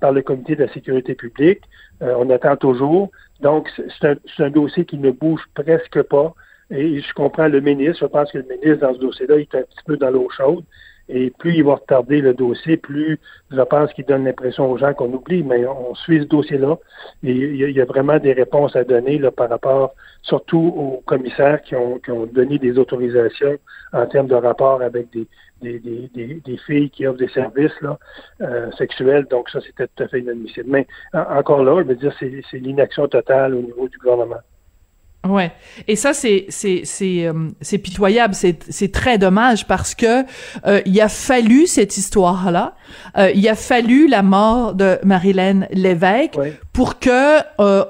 [0.01, 1.62] par le Comité de la sécurité publique.
[2.01, 3.11] on attend toujours.
[3.41, 6.35] Donc, c'est un, dossier qui ne bouge presque pas.
[6.71, 8.01] Et je comprends le ministre.
[8.01, 10.29] Je pense que le ministre, dans ce dossier-là, il est un petit peu dans l'eau
[10.37, 10.64] chaude.
[11.09, 13.18] Et plus il va retarder le dossier, plus
[13.50, 16.78] je pense qu'il donne l'impression aux gens qu'on oublie, mais on suit ce dossier-là.
[17.22, 21.62] Et il y, a, vraiment des réponses à donner là, par rapport surtout aux commissaires
[21.62, 23.57] qui ont, qui ont donné des autorisations
[23.92, 25.28] en termes de rapport avec des,
[25.62, 27.98] des, des, des, filles qui offrent des services là,
[28.40, 29.26] euh, sexuels.
[29.30, 30.68] Donc ça, c'était tout à fait inadmissible.
[30.68, 34.40] Mais encore là, je veux dire, c'est l'inaction totale au niveau du gouvernement.
[35.29, 35.53] Ouais.
[35.89, 40.24] Et ça c'est c'est c'est euh, c'est pitoyable, c'est c'est très dommage parce que
[40.66, 42.74] euh, il a fallu cette histoire là,
[43.18, 46.39] euh, il a fallu la mort de Marilyn Lévesque
[46.72, 47.39] pour que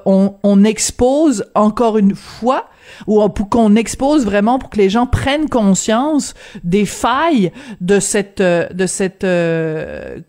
[0.05, 2.67] on on expose encore une fois
[3.05, 6.33] ou pour qu'on expose vraiment pour que les gens prennent conscience
[6.63, 9.25] des failles de cette de cette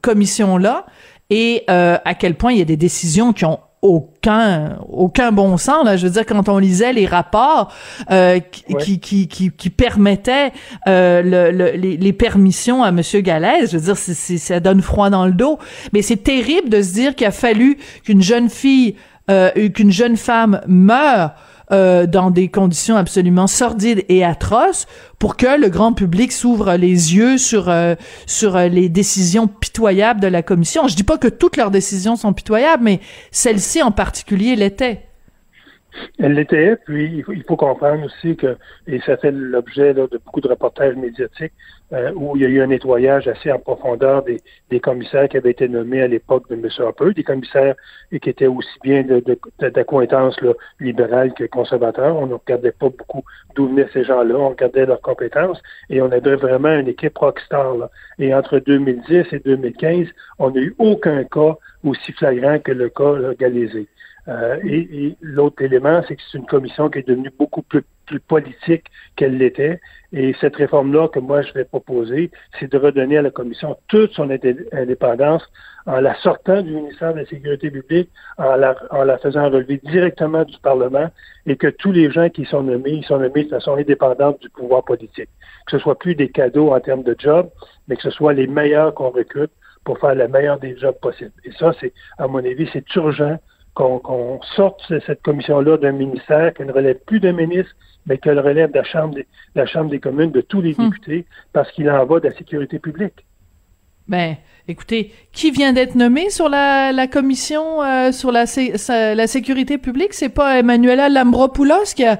[0.02, 0.86] commission là
[1.30, 5.84] et à quel point il y a des décisions qui ont aucun aucun bon sens
[5.84, 5.96] là.
[5.96, 7.72] Je veux dire quand on lisait les rapports
[8.10, 10.52] euh, qui, qui, qui qui permettaient
[10.88, 15.10] euh, le, les, les, permissions à monsieur Galès je veux dire c'est, ça donne froid
[15.10, 15.58] dans le dos.
[15.92, 18.96] Mais c'est terrible de se dire qu'il a fallu qu'une jeune fille
[19.30, 21.34] euh, qu'une jeune femme meure
[21.70, 24.86] euh, dans des conditions absolument sordides et atroces
[25.18, 27.94] pour que le grand public s'ouvre les yeux sur euh,
[28.26, 30.88] sur euh, les décisions pitoyables de la commission.
[30.88, 33.00] Je dis pas que toutes leurs décisions sont pitoyables, mais
[33.32, 35.07] celle-ci en particulier l'était.
[36.18, 40.48] Elle l'était, puis il faut, comprendre aussi que, et ça fait l'objet de beaucoup de
[40.48, 41.52] reportages médiatiques,
[41.92, 45.52] euh, où il y a eu un nettoyage assez en profondeur des, commissaires qui avaient
[45.52, 46.68] été nommés à l'époque de M.
[46.78, 47.74] Harper, des commissaires
[48.10, 49.04] qui étaient aussi bien
[49.60, 50.38] d'acquaintance
[50.80, 52.16] libérale que conservateur.
[52.16, 53.24] On ne regardait pas beaucoup
[53.54, 57.76] d'où venaient ces gens-là, on regardait leurs compétences, et on avait vraiment une équipe rockstar.
[57.76, 57.90] Là.
[58.18, 63.16] Et entre 2010 et 2015, on n'a eu aucun cas aussi flagrant que le cas
[63.16, 63.34] là,
[64.28, 68.20] euh, et, l'autre élément, c'est que c'est une commission qui est devenue beaucoup plus, plus
[68.20, 68.84] politique
[69.16, 69.80] qu'elle l'était.
[70.12, 74.12] Et cette réforme-là que moi je vais proposer, c'est de redonner à la commission toute
[74.12, 75.42] son indépendance
[75.86, 79.80] en la sortant du ministère de la Sécurité publique, en la, en la faisant relever
[79.84, 81.10] directement du Parlement
[81.46, 84.50] et que tous les gens qui sont nommés, ils sont nommés de façon indépendante du
[84.50, 85.30] pouvoir politique.
[85.66, 87.48] Que ce soit plus des cadeaux en termes de job,
[87.86, 89.52] mais que ce soit les meilleurs qu'on recrute
[89.84, 91.32] pour faire le meilleur des jobs possibles.
[91.44, 93.38] Et ça, c'est, à mon avis, c'est urgent
[93.78, 97.70] qu'on sorte cette commission-là d'un ministère, qu'elle ne relève plus d'un ministre,
[98.06, 100.90] mais qu'elle relève de la Chambre des, la Chambre des communes, de tous les hmm.
[100.90, 103.24] députés, parce qu'il en va de la sécurité publique.
[104.08, 108.46] Ben, écoutez, qui vient d'être nommé sur la, la commission euh, sur la,
[109.14, 110.12] la sécurité publique?
[110.12, 112.18] C'est pas Emmanuela Lambropoulos qui a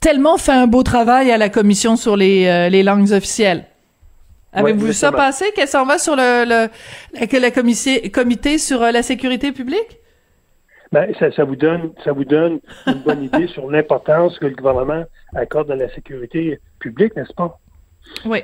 [0.00, 3.64] tellement fait un beau travail à la commission sur les, euh, les langues officielles.
[4.52, 6.68] Avez-vous vu ça passer qu'elle s'en va sur le,
[7.14, 9.98] le, comité, comité sur euh, la sécurité publique?
[10.92, 14.54] Ben, ça, ça, vous donne, ça vous donne une bonne idée sur l'importance que le
[14.54, 17.58] gouvernement accorde à la sécurité publique, n'est-ce pas?
[18.24, 18.40] Oui.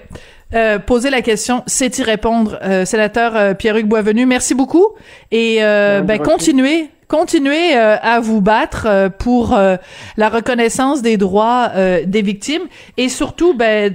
[0.55, 2.59] Euh, poser la question, c'est y répondre.
[2.63, 4.95] Euh, sénateur euh, Pierre-Hugues Boisvenu, merci beaucoup.
[5.31, 9.57] Et euh, ben, continuez, continuez euh, à vous battre pour
[10.17, 11.71] la reconnaissance des droits
[12.05, 12.63] des victimes
[12.97, 13.95] et surtout, ben,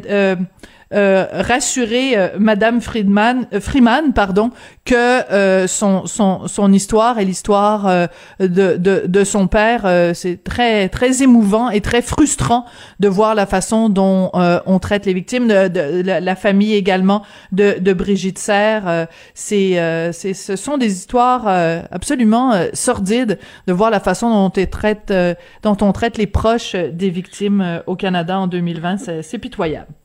[0.91, 4.49] euh, rassurer euh, Madame Friedman, euh, Freeman, pardon,
[4.85, 8.07] que son, son, son histoire et l'histoire
[8.39, 12.65] de, de, de, son père, c'est très très émouvant et très frustrant
[12.99, 17.21] de voir la façon dont on traite les victimes, de, de, la, famille également
[17.51, 19.07] de, de Brigitte Serre.
[19.35, 21.47] c'est, c'est, ce sont des histoires
[21.91, 23.37] absolument sordides
[23.67, 25.13] de voir la façon dont on traite,
[25.61, 28.97] dont on traite les proches des victimes au Canada en 2020.
[28.97, 29.98] C'est, c'est pitoyable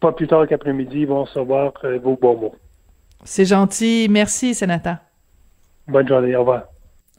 [0.00, 2.54] pas plus tard qu'après-midi, ils vont recevoir euh, vos bons mots.
[3.24, 4.06] C'est gentil.
[4.10, 4.96] Merci, sénateur.
[5.86, 6.36] Bonne journée.
[6.36, 6.64] Au revoir.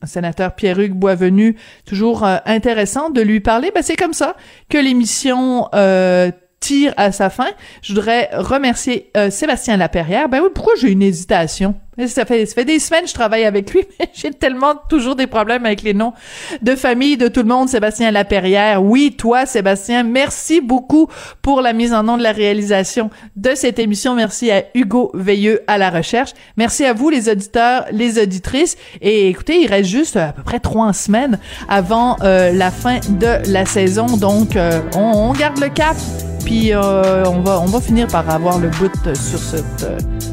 [0.03, 3.71] Sénateur Pierre-Hugues Boisvenu, toujours euh, intéressant de lui parler.
[3.73, 4.35] Ben, c'est comme ça
[4.69, 7.47] que l'émission euh, tire à sa fin.
[7.81, 10.29] Je voudrais remercier Sébastien Laperrière.
[10.29, 11.75] Ben oui, pourquoi j'ai une hésitation?
[12.07, 15.15] Ça fait, ça fait des semaines que je travaille avec lui, mais j'ai tellement toujours
[15.15, 16.13] des problèmes avec les noms
[16.61, 17.67] de famille de tout le monde.
[17.67, 18.81] Sébastien Laperrière.
[18.81, 21.07] Oui, toi, Sébastien, merci beaucoup
[21.41, 24.15] pour la mise en nom de la réalisation de cette émission.
[24.15, 26.31] Merci à Hugo Veilleux à la recherche.
[26.55, 28.77] Merci à vous, les auditeurs, les auditrices.
[29.01, 31.37] Et écoutez, il reste juste à peu près trois semaines
[31.67, 34.05] avant euh, la fin de la saison.
[34.05, 34.99] Donc, euh, on,
[35.29, 35.97] on, garde le cap.
[36.43, 39.85] Puis, euh, on va, on va finir par avoir le bout sur cette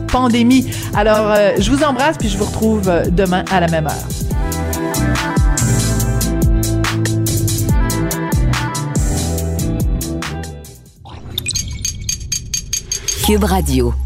[0.09, 0.71] pandémie.
[0.95, 3.93] Alors, je vous embrasse puis je vous retrouve euh, demain à la même heure.
[13.25, 14.06] Cube Radio.